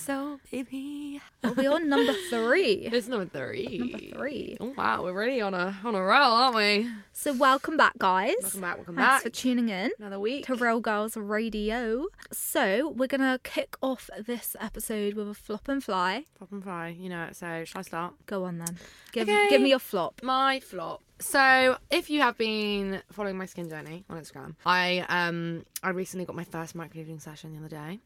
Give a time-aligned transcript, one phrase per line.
[0.00, 1.20] Episode, baby.
[1.42, 2.86] Are we on number three?
[2.92, 3.78] It's number three.
[3.78, 4.56] Number three.
[4.60, 6.90] Oh wow, we're really on a on a roll, aren't we?
[7.14, 8.34] So welcome back, guys.
[8.42, 8.76] Welcome back.
[8.76, 9.22] Welcome Thanks back.
[9.22, 10.44] for tuning in Another week.
[10.46, 12.08] to Real Girls Radio.
[12.30, 16.24] So we're gonna kick off this episode with a flop and fly.
[16.36, 16.88] Flop and fly.
[16.88, 17.24] you know.
[17.24, 18.14] it, So shall I start?
[18.26, 18.76] Go on then.
[19.12, 19.48] Give Okay.
[19.48, 20.20] give me your flop.
[20.22, 21.00] My flop.
[21.18, 26.26] So, if you have been following my skin journey on Instagram, I um I recently
[26.26, 28.00] got my first microneedling session the other day.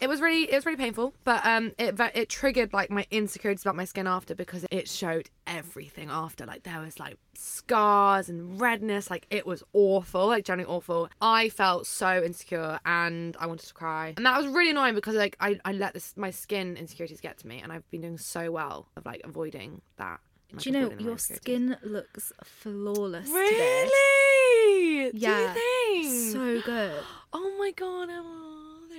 [0.00, 3.62] It was really it was really painful, but um it it triggered like my insecurities
[3.62, 6.44] about my skin after because it showed everything after.
[6.44, 11.08] Like there was like scars and redness, like it was awful, like generally awful.
[11.20, 15.14] I felt so insecure and I wanted to cry, and that was really annoying because
[15.14, 18.18] like I I let this my skin insecurities get to me, and I've been doing
[18.18, 20.20] so well of like avoiding that.
[20.52, 23.88] like, Do you know your skin looks flawless today?
[23.90, 25.10] Really?
[25.14, 25.54] Yeah.
[25.54, 26.32] Do you think?
[26.32, 27.02] So good.
[27.38, 28.45] Oh my god, Emma.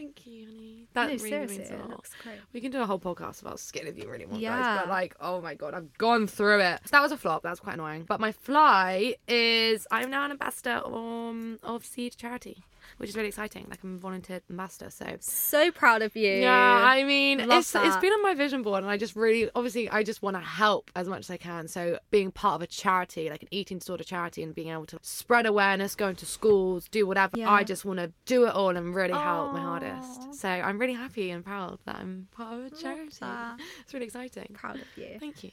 [0.08, 0.88] Thank you, honey.
[0.94, 1.90] That no, really means a lot.
[1.90, 2.38] looks great.
[2.54, 4.80] We can do a whole podcast about skin if you really want, guys.
[4.80, 6.80] But like, oh my god, I've gone through it.
[6.92, 7.44] That was a flop.
[7.44, 8.06] That was quite annoying.
[8.08, 12.64] But my fly is I'm now an ambassador um, of Seed Charity,
[12.98, 13.66] which is really exciting.
[13.70, 14.90] Like I'm a volunteer ambassador.
[14.90, 16.32] So So proud of you.
[16.34, 18.02] yeah, I mean, Love it's it's that.
[18.02, 20.92] been on my vision board, and I just really, obviously, I just want to help
[20.96, 21.68] as much as I can.
[21.68, 25.00] So being part of a charity, like an eating disorder charity, and being able to
[25.02, 27.52] spread awareness, going to schools, do whatever, Yeah.
[27.52, 30.34] I just want to do it all and really help my hardest.
[30.36, 33.08] So I'm really happy and proud that I'm part of a charity.
[33.82, 34.50] It's really exciting.
[34.54, 35.18] proud of you.
[35.20, 35.52] Thank you.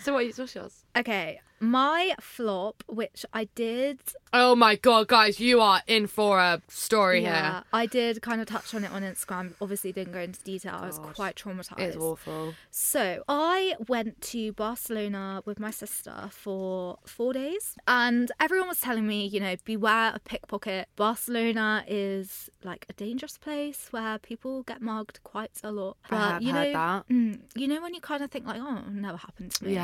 [0.00, 0.84] So what is what's yours?
[0.96, 4.00] Okay, my flop, which I did
[4.34, 7.62] Oh my god, guys, you are in for a story here.
[7.70, 9.52] I did kind of touch on it on Instagram.
[9.60, 10.78] Obviously, didn't go into detail.
[10.80, 11.78] I was quite traumatized.
[11.80, 12.54] It's awful.
[12.70, 19.06] So I went to Barcelona with my sister for four days, and everyone was telling
[19.06, 20.88] me, you know, beware of pickpocket.
[20.96, 25.98] Barcelona is like a dangerous place where people get mugged quite a lot.
[26.10, 27.08] I have you heard know, that.
[27.08, 29.74] mm, you know when you kind of think like, oh, it never happened to me.
[29.74, 29.81] Yeah,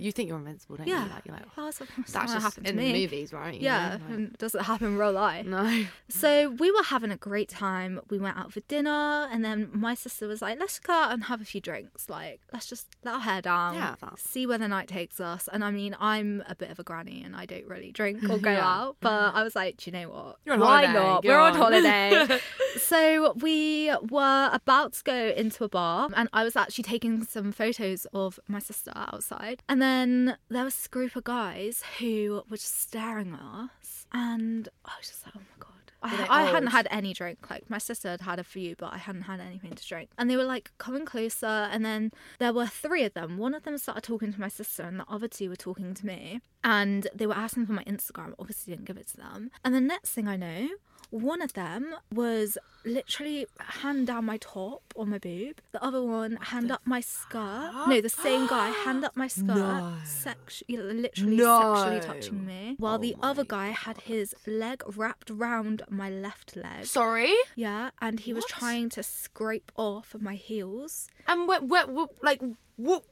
[0.00, 1.04] you think you're invincible, don't yeah.
[1.04, 1.10] you?
[1.10, 2.92] Like, you're like, oh, it's that's not just happened to in me.
[2.92, 3.54] the movies, right?
[3.54, 5.46] You Yeah, know, like- doesn't happen in real life.
[5.46, 5.84] No.
[6.10, 8.00] So we were having a great time.
[8.10, 11.24] We went out for dinner, and then my sister was like, "Let's go out and
[11.24, 12.08] have a few drinks.
[12.08, 15.62] Like, let's just let our hair down, Yeah, see where the night takes us." And
[15.62, 18.50] I mean, I'm a bit of a granny, and I don't really drink or go
[18.50, 18.66] Yeah.
[18.66, 18.96] out.
[19.00, 20.36] But I was like, "Do you know what?
[20.46, 21.24] You're on Why holiday, not?
[21.24, 22.38] We're on, on." holiday."
[22.80, 27.52] so we were about to go into a bar, and I was actually taking some
[27.52, 32.56] photos of my sister outside, and then there was this group of guys who were
[32.56, 35.68] just staring at us, and I was just like, "Oh my god."
[36.00, 37.50] I, I hadn't had any drink.
[37.50, 40.10] Like my sister had had a few, but I hadn't had anything to drink.
[40.16, 43.36] And they were like coming closer, and then there were three of them.
[43.36, 46.06] One of them started talking to my sister, and the other two were talking to
[46.06, 46.40] me.
[46.62, 48.34] And they were asking for my Instagram.
[48.38, 49.50] Obviously, didn't give it to them.
[49.64, 50.68] And the next thing I know,
[51.10, 55.60] one of them was literally hand down my top on my boob.
[55.72, 57.72] The other one hand up my skirt.
[57.88, 59.94] No, the same guy hand up my skirt, No.
[60.04, 61.74] sex- literally No.
[61.74, 66.56] sexually touching me, while Oh the other guy had his leg wrapped round my left
[66.56, 66.84] leg.
[66.86, 67.34] Sorry?
[67.56, 71.08] Yeah, and he was trying to scrape off my heels.
[71.26, 72.40] And what, what, what, like,
[72.76, 73.04] what,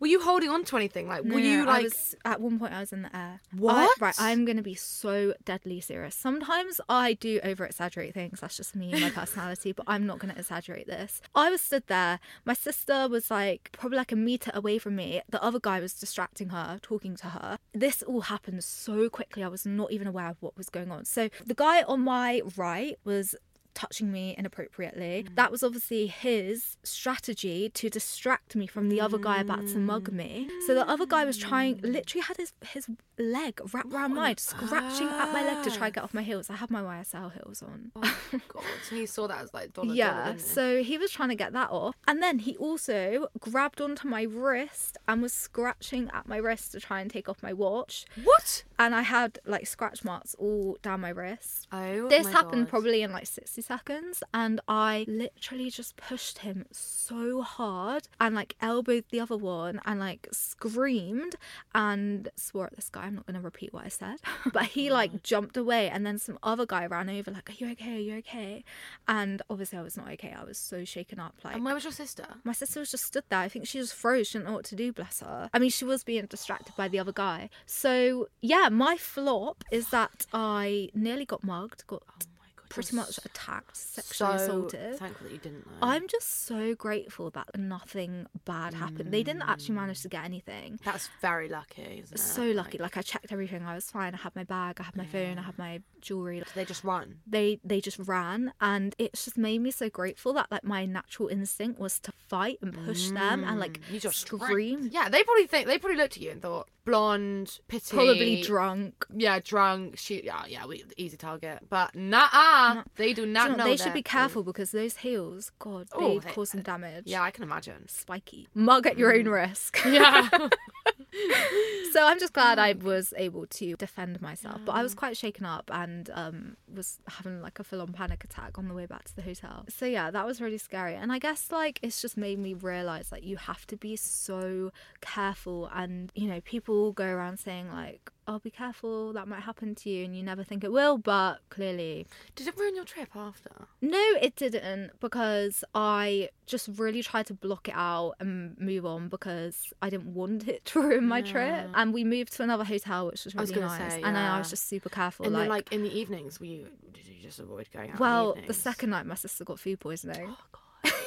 [0.00, 1.08] were you holding on to anything?
[1.08, 3.40] Like, were No, you I like, was, at one point, I was in the air.
[3.52, 4.00] I- What?
[4.00, 6.14] right, I'm going to be so deadly serious.
[6.14, 8.40] Sometimes I do over exaggerate things.
[8.40, 11.20] That's just me and my personality, but I'm not going to exaggerate this.
[11.34, 12.20] I was stood there.
[12.44, 15.22] My sister was like probably like a meter away from me.
[15.28, 17.58] The other guy was distracting her, talking to her.
[17.72, 19.42] This all happened so quickly.
[19.44, 21.04] I was not even aware of what was going on.
[21.04, 23.34] So the guy on my right was
[23.76, 25.26] touching me inappropriately.
[25.28, 25.36] Mm.
[25.36, 30.10] That was obviously his strategy to distract me from the other guy about to mug
[30.10, 30.48] me.
[30.66, 31.92] So the other guy was trying, mm.
[31.92, 32.88] literally had his, his
[33.18, 36.50] leg wrapped around mine, scratching at my leg to try and get off my heels.
[36.50, 37.92] I have my YSL heels on.
[37.94, 38.16] Oh
[38.48, 39.94] god, so he saw that as like dollar.
[39.94, 41.94] yeah, dollar, so he was trying to get that off.
[42.08, 46.80] And then he also grabbed onto my wrist and was scratching at my wrist to
[46.80, 48.06] try and take off my watch.
[48.24, 48.64] what?
[48.78, 51.66] And I had like scratch marks all down my wrist.
[51.72, 52.68] Oh, This happened God.
[52.68, 58.54] probably in like 60 seconds, and I literally just pushed him so hard and like
[58.60, 61.36] elbowed the other one and like screamed
[61.74, 63.02] and swore at this guy.
[63.04, 64.16] I'm not going to repeat what I said,
[64.52, 67.70] but he like jumped away, and then some other guy ran over, like, Are you
[67.72, 67.96] okay?
[67.96, 68.64] Are you okay?
[69.08, 70.34] And obviously, I was not okay.
[70.38, 71.34] I was so shaken up.
[71.44, 72.26] Like, And where was your sister?
[72.44, 73.40] my sister was just stood there.
[73.40, 74.28] I think she just froze.
[74.28, 75.48] She didn't know what to do, bless her.
[75.54, 77.48] I mean, she was being distracted by the other guy.
[77.64, 82.96] So, yeah, my flop is that I nearly got mugged, got Oh my God, pretty
[82.96, 84.96] much so attacked, sexually assaulted.
[84.96, 85.72] Thankful that you didn't know.
[85.82, 89.12] I'm just so grateful that nothing bad happened.
[89.12, 89.80] They didn't actually mm.
[89.80, 90.78] manage to get anything.
[90.84, 92.18] That's very lucky, isn't it?
[92.18, 92.78] So lucky.
[92.78, 93.62] Like I checked everything.
[93.62, 94.14] I was fine.
[94.14, 94.76] I had my bag.
[94.80, 95.38] I had my phone.
[95.38, 96.42] I had my jewelry.
[96.54, 97.20] they just run.
[97.26, 101.28] They they just ran, and it's just made me so grateful that like my natural
[101.28, 103.92] instinct was to fight and push them and like mm.
[103.92, 104.88] You just scream.
[104.92, 109.04] Yeah, they probably think they probably looked at you and thought blonde, petite, Probably drunk.
[109.14, 109.98] Yeah, drunk.
[109.98, 111.58] She, yeah, yeah, we easy target.
[111.68, 113.70] But nah, they do Do not you know, know.
[113.70, 117.02] they should be careful because those heels, God, Oh, they they- cause some damage.
[117.04, 117.88] Yeah, I can imagine.
[117.88, 118.48] Spiky.
[118.54, 119.32] Mug at your own mm.
[119.32, 119.78] risk.
[119.84, 120.28] Yeah.
[121.92, 124.60] so I'm just glad I was able to defend myself.
[124.64, 128.24] But I was quite shaken up and um, was having like a full on panic
[128.24, 129.64] attack on the way back to the hotel.
[129.68, 130.94] So yeah, that was really scary.
[130.94, 134.72] And I guess like it's just made me realize that you have to be so
[135.00, 135.70] careful.
[135.74, 139.90] And you know, people go around saying like, "Oh, be careful, that might happen to
[139.90, 140.98] you," and you never think it will.
[140.98, 143.50] But clearly, Did it ruin your trip after?
[143.80, 149.08] no, it didn't because I just really tried to block it out and move on
[149.08, 151.68] because I didn't want it to ruin my trip.
[151.74, 153.94] And we moved to another hotel, which was I was really nice.
[153.94, 155.26] say, And then I was just super careful.
[155.26, 157.98] And like, then, like in the evenings, were you did you just avoid going out?
[158.00, 158.56] well, the evenings?
[158.58, 160.34] second night, my sister got food poisoning.
[160.56, 160.58] Oh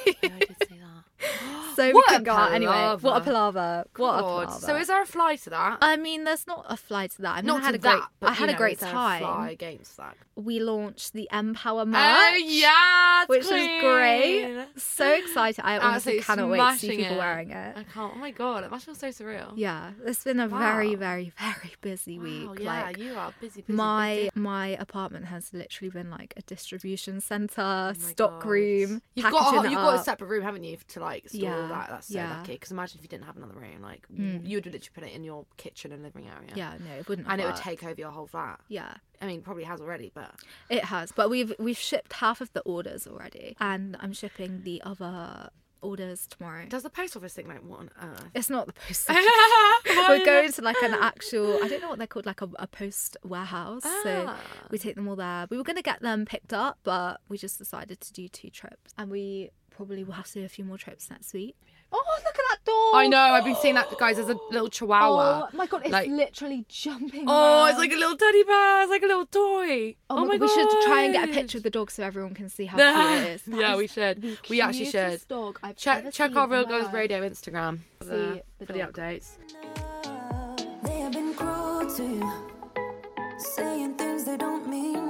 [0.06, 0.86] God, yeah, I did say that.
[1.76, 2.96] so we What a couldn't go out anyway.
[3.00, 3.84] What a palaver.
[3.96, 4.52] What a palaver.
[4.52, 5.78] So is there a fly to that?
[5.82, 7.36] I mean, there's not a fly to that.
[7.36, 8.88] I mean, Not I had a great, that, but, I had you a great there
[8.88, 9.20] a time.
[9.20, 10.16] fly against that.
[10.36, 12.00] We launched the Empower oh, merch.
[12.00, 14.66] Oh yeah, which was great.
[14.76, 15.62] So excited.
[15.64, 17.18] I honestly cannot wait to see people it.
[17.18, 17.76] wearing it.
[17.76, 18.12] I can't.
[18.14, 19.52] Oh my god, it must feel so surreal.
[19.56, 21.00] Yeah, it's been a very, Wow.
[21.00, 22.48] very, very busy week.
[22.60, 23.60] Yeah, like you are busy.
[23.62, 24.30] busy my busy.
[24.34, 28.48] my apartment has literally been like a distribution center, Oh stock God.
[28.48, 29.02] room.
[29.14, 31.68] You've got a, you've got a separate room, haven't you, to like store all Yeah,
[31.68, 31.88] that?
[31.90, 32.30] That's so yeah.
[32.38, 32.52] lucky.
[32.52, 34.46] Because imagine if you didn't have another room, like Mm.
[34.46, 36.52] you would literally put it in your kitchen and living area.
[36.54, 37.28] Yeah, no, it wouldn't.
[37.28, 38.60] and it would take over your whole flat.
[38.68, 40.34] Yeah, I mean, probably has already, but
[40.68, 41.12] it has.
[41.12, 45.50] But we've we've shipped half of the orders already, and I'm shipping the other
[45.82, 46.66] orders tomorrow.
[46.68, 48.24] does the post office think like what on earth?
[48.34, 49.08] It's not the post.
[50.08, 51.62] We're going to like an actual.
[51.62, 53.82] I don't know what they're called, like a, a post warehouse.
[53.82, 54.38] So Ah.
[54.70, 55.46] we take them all there.
[55.50, 58.50] We were going to get them picked up, but we just decided to do two
[58.50, 61.56] trips, and we probably will have to do a few more trips next week.
[61.92, 62.34] Oh, look
[62.70, 62.94] dog!
[63.02, 63.18] I know.
[63.36, 64.18] I've been seeing that, guys.
[64.18, 65.48] as a little chihuahua.
[65.52, 67.24] Oh my god, it's Like- literally jumping.
[67.26, 68.82] Oh, it's like a little teddy bear.
[68.82, 69.96] It's like a little toy.
[70.08, 71.90] Oh, oh my my god, we should try and get a picture of the dog
[71.90, 73.42] so everyone can see how cute it is.
[73.50, 74.22] That yeah, is we should.
[74.22, 75.10] the We actually should.
[75.10, 76.92] cutest Dog I've Check ever check seen our Real Girls.
[76.92, 79.28] Radio Instagram for the, the for the updates.
[80.84, 82.32] They have been cruel to you,
[83.38, 85.09] saying things they don't mean.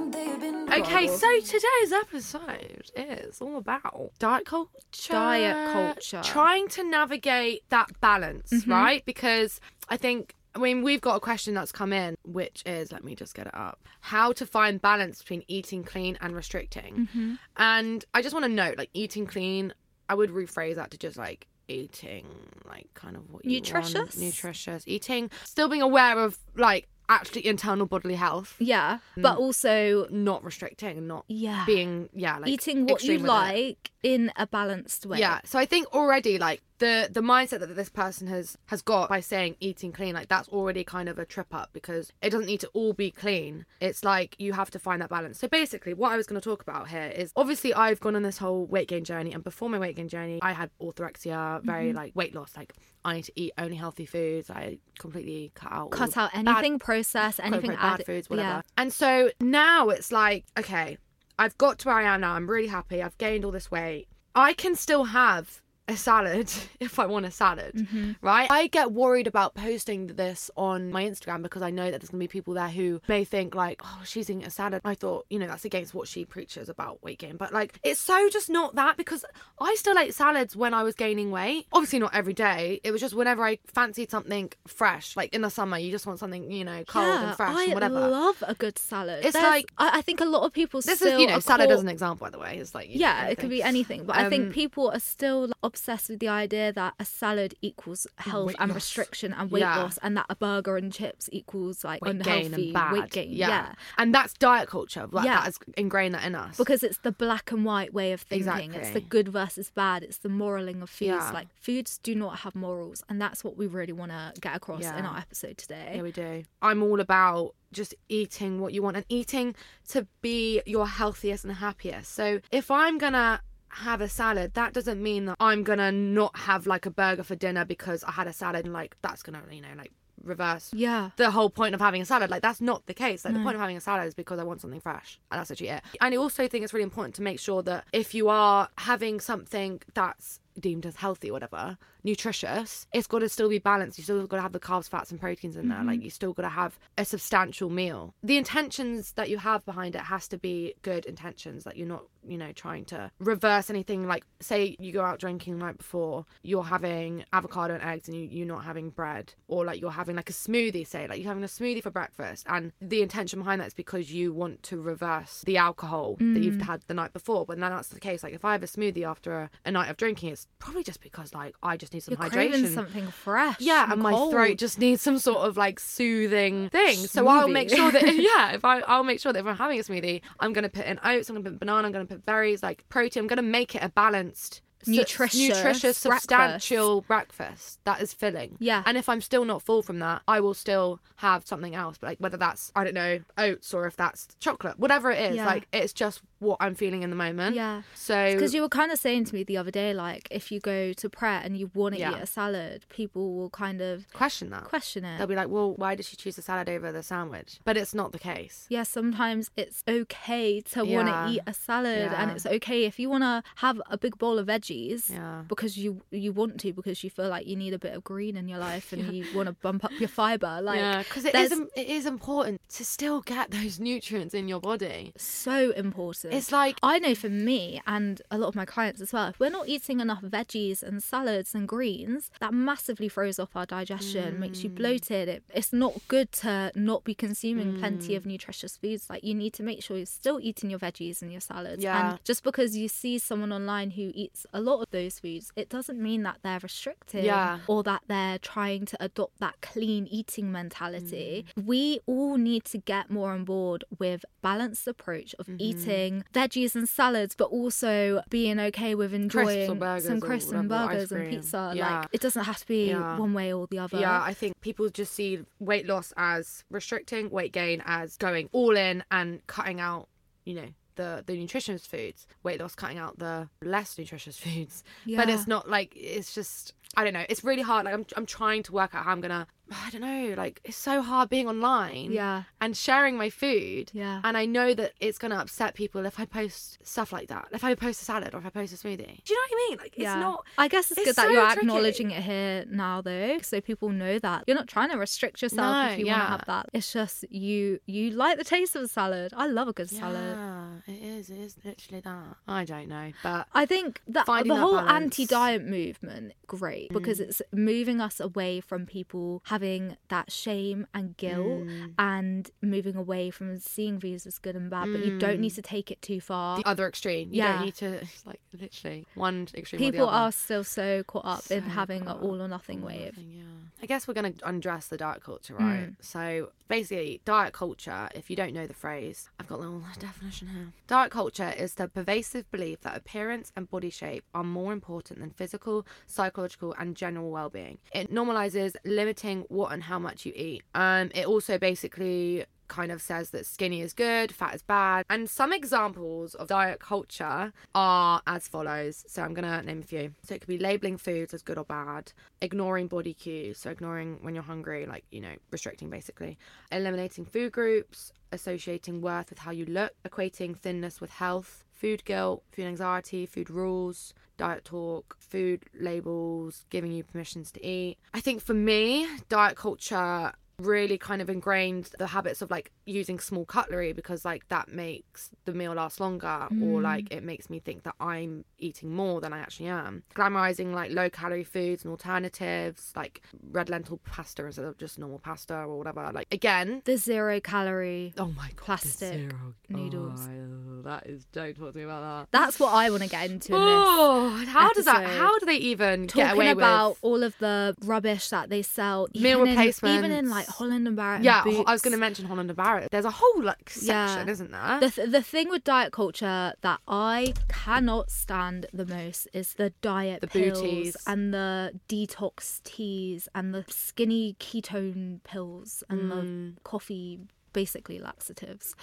[0.71, 4.69] They have been Okay, so today's episode is all about diet culture.
[5.09, 6.21] Diet culture.
[6.23, 8.71] Trying to navigate that balance, Mm-hmm.
[8.71, 9.05] right?
[9.05, 9.59] Because
[9.89, 10.35] I think.
[10.53, 13.47] I mean, we've got a question that's come in, which is let me just get
[13.47, 13.79] it up.
[14.01, 17.07] How to find balance between eating clean and restricting.
[17.07, 17.35] Mm-hmm.
[17.55, 19.73] And I just want to note, like, eating clean,
[20.09, 22.25] I would rephrase that to just like eating,
[22.67, 23.65] like, kind of what you want.
[23.73, 24.17] Nutritious?
[24.17, 24.83] Nutritious.
[24.87, 29.21] Eating, still being aware of, like, actually internal bodily health, Yeah, mm.
[29.21, 33.27] but also not restricting and not yeah, being yeah like eating what you with it.
[33.27, 35.19] like in a balanced way.
[35.19, 39.07] yeah so i think already like the the mindset that this person has has got
[39.07, 42.47] by saying eating clean like that's already kind of a trip up because it doesn't
[42.47, 45.93] need to all be clean it's like you have to find that balance so basically
[45.93, 48.65] what i was going to talk about here is obviously i've gone on this whole
[48.65, 51.97] weight gain journey and before my weight gain journey i had orthorexia very Mm-hmm.
[51.97, 52.73] like weight loss like
[53.05, 56.79] i need to eat only healthy foods i completely cut out cut out bad- anything
[56.79, 58.05] processed, anything bad added.
[58.05, 58.47] foods, whatever.
[58.47, 58.61] Yeah.
[58.77, 60.97] And so now it's like, okay,
[61.39, 62.33] I've got to where I am now.
[62.33, 63.01] I'm really happy.
[63.01, 64.07] I've gained all this weight.
[64.35, 68.11] I can still have a salad if I want a salad, Mm-hmm.
[68.21, 68.49] right?
[68.49, 72.19] I get worried about posting this on my Instagram because I know that there's gonna
[72.19, 74.81] be people there who may think like, oh, she's eating a salad.
[74.85, 77.99] I thought, you know, that's against what she preaches about weight gain, but like, it's
[77.99, 79.25] so just not that because
[79.59, 81.65] I still ate salads when I was gaining weight.
[81.73, 82.79] Obviously, not every day.
[82.83, 86.19] It was just whenever I fancied something fresh, like in the summer, you just want
[86.19, 87.97] something, you know, cold yeah, and fresh I and whatever.
[87.99, 89.25] I love a good salad.
[89.25, 91.39] It's There's- like- I, I think a lot of people this still is, you know,
[91.39, 92.57] salad caught- as an example, by the way.
[92.57, 95.55] It's like, Yeah, it could be anything, but I Um, think people are still like,
[95.71, 98.75] obsessed with the idea that a salad equals health Weight and loss.
[98.75, 99.77] restriction and weight Yeah.
[99.83, 102.93] loss, and that a burger and chips equals like weight unhealthy gain and bad.
[102.93, 103.31] weight gain.
[103.31, 103.47] Yeah.
[103.47, 103.73] Yeah.
[103.97, 105.07] and that's diet culture.
[105.11, 105.35] Like, Yeah.
[105.35, 106.57] that has ingrained that in us.
[106.57, 108.47] Because it's the black and white way of thinking.
[108.47, 108.77] Exactly.
[108.81, 110.03] It's the good versus bad.
[110.03, 111.09] It's the moraling of foods.
[111.09, 111.31] Yeah.
[111.31, 114.83] Like foods do not have morals, and that's what we really want to get across
[114.83, 115.93] in our episode today.
[115.95, 116.43] Yeah, we do.
[116.61, 119.55] I'm all about just eating what you want and eating
[119.87, 122.11] to be your healthiest and happiest.
[122.13, 123.41] So if I'm gonna
[123.75, 127.35] have a salad, that doesn't mean that I'm gonna not have like a burger for
[127.35, 129.91] dinner because I had a salad and like that's gonna, you know, like
[130.23, 131.09] reverse yeah.
[131.17, 132.29] the whole point of having a salad.
[132.29, 133.25] Like that's not the case.
[133.25, 135.51] Like the point of having a salad is because I want something fresh, and that's
[135.51, 135.83] actually it.
[135.99, 139.19] And I also think it's really important to make sure that if you are having
[139.19, 143.97] something that's deemed as healthy or whatever, nutritious, it's got to still be balanced.
[143.97, 145.77] You still got to have the carbs, fats, and proteins in there.
[145.77, 145.87] Mm-hmm.
[145.87, 148.13] Like you still got to have a substantial meal.
[148.21, 151.63] The intentions that you have behind it has to be good intentions.
[151.63, 154.07] That you're not, you know, trying to reverse anything.
[154.07, 158.17] Like say you go out drinking the night before, you're having avocado and eggs, and
[158.17, 160.85] you, you're not having bread, or like you're having like a smoothie.
[160.85, 164.11] Say like you're having a smoothie for breakfast, and the intention behind that is because
[164.11, 166.61] you want to reverse the alcohol that you've mm.
[166.61, 167.45] had the night before.
[167.45, 168.23] But then that's the case.
[168.23, 171.01] Like if I have a smoothie after a, a night of drinking, it's probably just
[171.01, 172.73] because like I just need some You're hydration.
[172.73, 173.59] something fresh.
[173.59, 174.31] Yeah, and my cold.
[174.31, 176.97] throat just needs some sort of like soothing thing.
[176.97, 179.79] So I'll make sure that yeah, if I I'll make sure that if I'm having
[179.79, 182.61] a smoothie, I'm gonna put in oats, I'm gonna put banana, I'm gonna put berries,
[182.63, 183.21] like protein.
[183.21, 184.61] I'm gonna make it a balanced.
[184.87, 186.29] Nutritious nutritious, breakfast.
[186.29, 188.57] substantial breakfast that is filling.
[188.59, 188.83] Yeah.
[188.85, 191.97] And if I'm still not full from that, I will still have something else.
[191.99, 195.35] But like whether that's I don't know oats or if that's chocolate, whatever it is,
[195.37, 195.45] Yeah.
[195.45, 197.55] like it's just what I'm feeling in the moment.
[197.55, 197.83] Yeah.
[197.93, 200.59] So Because you were kind of saying to me the other day, like, if you
[200.59, 202.15] go to Pret and you want to Yeah.
[202.17, 204.63] eat a salad, people will kind of question that.
[204.63, 205.19] question it.
[205.19, 207.59] They'll be like, well, why did she choose the salad over the sandwich?
[207.63, 208.65] But it's not the case.
[208.69, 213.07] yeah, sometimes it's okay to want to eat a salad, and it's okay if you
[213.09, 214.70] want to have a big bowl of veggies
[215.09, 215.43] Yeah.
[215.47, 218.35] because you you want to because you feel like you need a bit of green
[218.37, 220.59] in your life and you want to bump up your fiber.
[220.71, 224.59] Like, because it there's is it is important to still get those nutrients in your
[224.59, 225.11] body.
[225.17, 226.33] so important.
[226.33, 229.39] It's like I know for me and a lot of my clients as well, if
[229.39, 234.39] we're not eating enough veggies and salads and greens, that massively throws off our digestion,
[234.39, 234.63] makes Mm.
[234.63, 235.27] you bloated.
[235.29, 238.17] It, it's not good to not be consuming plenty Mm.
[238.17, 239.09] of nutritious foods.
[239.09, 241.83] Like you need to make sure you're still eating your veggies and your salads.
[241.83, 242.11] Yeah.
[242.11, 245.69] And just because you see someone online who eats a lot of those foods, it
[245.69, 247.59] doesn't mean that they're restricting Yeah.
[247.67, 251.45] or that they're trying to adopt that clean eating mentality.
[251.57, 251.65] Mm.
[251.65, 255.57] We all need to get more on board with balanced approach of Mm-hmm.
[255.59, 261.11] eating veggies and salads, but also being okay with enjoying burgers some crisps and burgers
[261.11, 261.73] and pizza.
[261.75, 261.99] Yeah.
[262.01, 263.17] Like it doesn't have to be Yeah.
[263.17, 263.99] one way or the other.
[263.99, 268.75] yeah, I think people just see weight loss as restricting, weight gain as going all
[268.77, 270.07] in and cutting out,
[270.45, 272.27] you know, the the nutritious foods.
[272.43, 274.83] Weight loss cutting out the less nutritious foods.
[275.17, 277.25] But it's not like it's just I don't know.
[277.29, 277.85] It's really hard.
[277.85, 279.47] Like I'm I'm trying to work out how I'm gonna
[279.85, 282.11] I don't know, like it's so hard being online.
[282.11, 282.43] Yeah.
[282.59, 283.91] And sharing my food.
[283.93, 284.21] Yeah.
[284.23, 287.47] And I know that it's gonna upset people if I post stuff like that.
[287.51, 289.23] If I post a salad or if I post a smoothie.
[289.23, 289.77] Do you know what I mean?
[289.79, 291.59] Like it's not I guess it's, it's good that so you're tricky.
[291.61, 295.59] acknowledging it here now, though, so people know that you're not trying to restrict yourself
[295.87, 296.23] No, if you want yeah.
[296.25, 296.69] to have that.
[296.73, 299.33] It's just you you like the taste of a salad.
[299.35, 300.35] I love a good salad.
[300.37, 301.29] Yeah, it is.
[301.29, 302.35] It is literally that.
[302.47, 304.73] I don't know, but I think that the that whole.
[304.81, 304.89] Mm.
[304.89, 309.60] anti-diet movement great because it's moving us away from people having
[310.09, 311.93] that shame and guilt Mm.
[311.99, 315.61] and moving away from seeing views as good and bad but you don't need to
[315.61, 317.29] take it too far the other extreme.
[317.31, 317.53] You Yeah.
[317.57, 319.79] don't need to like literally one extreme.
[319.79, 320.25] people the other.
[320.27, 323.43] are still so caught up in having an all or nothing way of Nothing, yeah.
[323.83, 325.89] I guess we're going to undress the diet culture, right?
[325.89, 325.95] Mm.
[326.01, 330.47] So basically, diet culture, if you don't know the phrase, I've got a little definition
[330.49, 330.67] here.
[330.87, 335.31] Diet culture is the pervasive belief that appearance and body shape are more important than
[335.31, 337.79] physical, psychological, and general well being.
[337.93, 340.63] It normalizes limiting what and how much you eat.
[340.73, 345.05] Um, it also basically kind of says that skinny is good, fat is bad.
[345.09, 349.03] And some examples of diet culture are as follows.
[349.07, 350.13] So I'm going to name a few.
[350.23, 354.19] So it could be labeling foods as good or bad, ignoring body cues, so ignoring
[354.21, 356.37] when you're hungry, like, you know, restricting basically,
[356.71, 362.41] eliminating food groups, associating worth with how you look, equating thinness with health, food guilt,
[362.53, 367.99] food anxiety, food rules, diet talk, food labels, giving you permissions to eat.
[368.11, 373.19] I think for me, diet culture really kind of ingrained the habits of like using
[373.19, 376.83] small cutlery because like that makes the meal last longer or mm.
[376.83, 380.03] like it makes me think that I'm eating more than I actually am.
[380.15, 383.21] Glamorizing like low calorie foods and alternatives like
[383.51, 386.11] red lentil pasta instead of just normal pasta or whatever.
[386.13, 388.13] Like again, The zero calorie.
[388.17, 390.21] oh my god, Plastic zero- noodles.
[390.27, 392.37] Oh, that is don't talk to me about that.
[392.37, 393.61] That's what I want to get into in.
[393.61, 395.05] Oh, how does that?
[395.05, 396.97] How do they even get Talking away about with?
[397.03, 400.95] all of the rubbish that they sell, Meal even in, even in like Holland and
[400.95, 401.17] Barrett.
[401.17, 402.80] and Yeah, ho- I was going to mention Holland and Barrett.
[402.91, 404.31] There's a whole like section, Yeah.
[404.31, 404.79] isn't there?
[404.79, 409.71] The, th- the thing with diet culture that I cannot stand the most is the
[409.81, 410.97] diet The pills booties.
[411.05, 416.55] and the detox teas and the skinny ketone pills and Mm.
[416.55, 417.19] the coffee
[417.53, 418.75] basically laxatives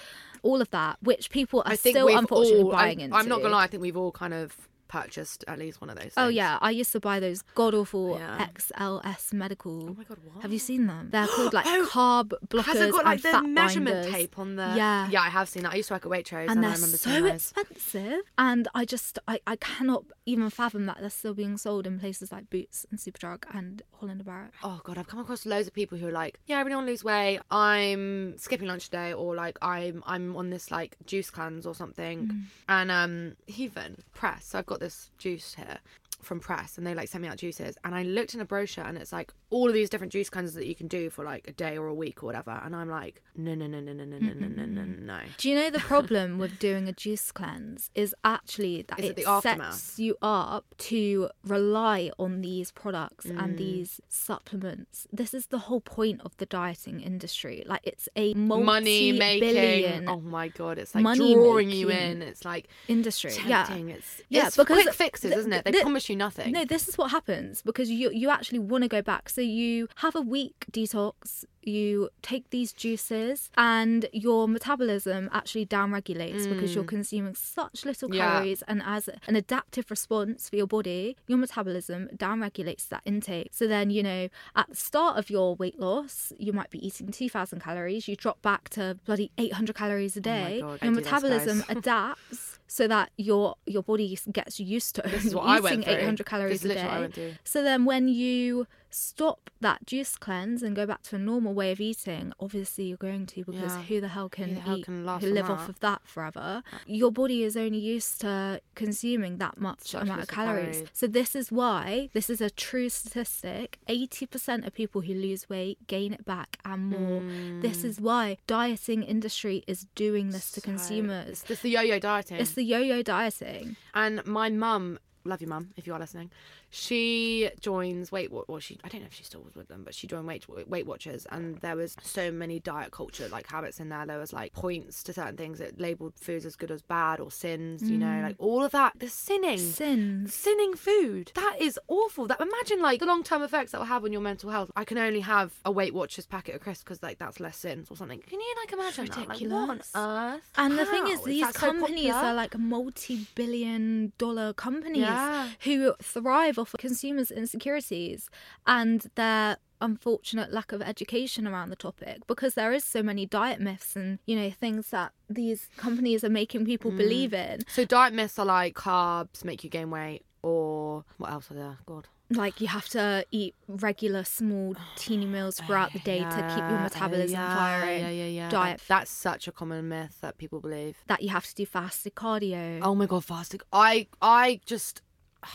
[0.43, 2.71] all of that which people are still unfortunately all.
[2.71, 3.65] buying I, into I'm not gonna lie.
[3.65, 6.13] I think we've all kind of purchased at least one of those.
[6.17, 6.35] Oh things.
[6.37, 8.47] yeah, I used to buy those god awful Yeah.
[8.55, 9.91] XLS medical.
[9.91, 10.43] Oh my God, what?
[10.43, 11.09] Have you seen them?
[11.11, 14.13] They're called like Oh, carb blockers Has it got like the measurement binders.
[14.13, 14.73] tape on the?
[14.77, 15.09] Yeah.
[15.11, 15.73] Yeah, I have seen that.
[15.73, 17.31] I used to work at Waitrose, and, and I they're remember so those.
[17.33, 21.99] expensive and i just I, I cannot even fathom that they're still being sold in
[21.99, 25.69] places like boots and superdrug and holland and barrett Oh god, I've come across loads
[25.69, 27.41] of people who are like, yeah, I really want to lose weight.
[27.51, 32.27] I'm skipping lunch today, or like I'm I'm on this like juice cleanse or something.
[32.27, 32.43] Mm.
[32.69, 34.47] And um, even press.
[34.47, 35.79] So I've got this juice here
[36.23, 37.77] from press, and they like sent me out juices.
[37.85, 40.55] And I looked in a brochure, and it's like all of these different juice cleanses
[40.55, 42.61] that you can do for like a day or a week or whatever.
[42.65, 45.21] And I'm like, no, no, no, no, no, no, no, no, no, no, no.
[45.39, 49.09] do you know the problem with doing a juice cleanse is actually that Is it
[49.11, 49.75] it, the aftermath?
[49.75, 53.43] sets you up to rely on these products Mm.
[53.43, 58.35] and these supplements this is the whole point of the dieting industry like it's a
[58.35, 60.09] Money making.
[60.09, 62.23] Oh my god, it's like money drawing you in.
[62.23, 63.73] It's like industry yeah.
[63.73, 65.65] It's Yeah, it's because quick fixes, th- isn't it?
[65.65, 66.53] They th- promise you nothing.
[66.53, 69.29] No, this is what happens because you you actually want to go back.
[69.39, 76.49] So you have a week detox, you take these juices, and your metabolism actually downregulates
[76.49, 78.15] because you're consuming such little Mm.
[78.15, 78.31] Yeah.
[78.33, 78.63] calories.
[78.69, 83.51] And as an adaptive response for your body, your metabolism downregulates that intake.
[83.53, 87.11] So then you know at the start of your weight loss, you might be eating
[87.13, 88.09] two thousand calories.
[88.09, 90.61] You drop back to bloody eight hundred calories a day.
[90.63, 94.95] Oh God, your don't do this, metabolism adapts so that your your body gets used
[94.97, 95.95] to This is what eating I went through.
[95.95, 97.39] 800 calories a literally what I day.
[97.45, 101.71] So then when you stop that juice cleanse and go back to a normal way
[101.73, 103.83] of eating, obviously you're going to because Yeah.
[103.89, 105.53] who the hell can the hell eat can last who live that?
[105.53, 106.63] off of that forever?
[106.87, 110.77] Your body is only used to consuming that much Such amount of calories.
[110.77, 110.91] calories.
[111.01, 113.79] So this is why this is a true statistic.
[113.89, 117.21] 80% of people who lose weight gain it back and more.
[117.61, 120.65] This is why dieting industry is doing this to Mm.
[120.65, 121.45] Consumers.
[121.49, 122.37] It's the yo-yo dieting.
[122.39, 123.77] It's the yo-yo dieting.
[123.95, 126.31] And my mum, love you, mum, if you are listening.
[126.71, 128.45] She joins Weight Watch.
[128.49, 130.45] Well, she I don't know if she still was with them, but she joined Weight
[130.69, 134.05] Weight Watchers, and there was so many diet culture like habits in there.
[134.07, 137.31] There was like points to certain things that labeled foods as good as bad or
[137.31, 137.83] sins.
[137.89, 138.23] You know, mm.
[138.23, 138.99] like all of that.
[138.99, 139.59] The sinning.
[139.59, 140.35] Sins.
[140.35, 141.33] Sinning food.
[141.35, 142.27] That is awful.
[142.27, 144.71] That imagine like the long term effects that will have on your mental health.
[144.77, 147.91] I can only have a Weight Watchers packet of crisps because like that's less sins
[147.91, 148.21] or something.
[148.21, 149.29] Can you like imagine that?
[149.29, 149.93] Like, what on ridiculous.
[149.95, 150.51] earth?
[150.57, 152.31] And the thing is, these so companies popular?
[152.31, 155.49] are like multi-billion dollar companies Yeah.
[155.61, 158.29] who thrive of consumers' insecurities
[158.67, 163.61] and their unfortunate lack of education around the topic because there is so many diet
[163.61, 166.97] myths and you know things that these companies are making people Mm.
[166.97, 171.51] believe in So diet myths are like carbs make you gain weight, or what else
[171.53, 171.79] are there?
[171.87, 172.09] God.
[172.31, 176.79] like you have to eat regular small teeny meals throughout the day to keep your
[176.81, 178.51] metabolism yeah, firing Yeah, yeah, yeah.
[178.51, 180.97] diet that's such a common myth that people believe.
[181.07, 183.61] that you have to do fasted cardio Oh my god, fasting!
[183.73, 185.03] I, I just,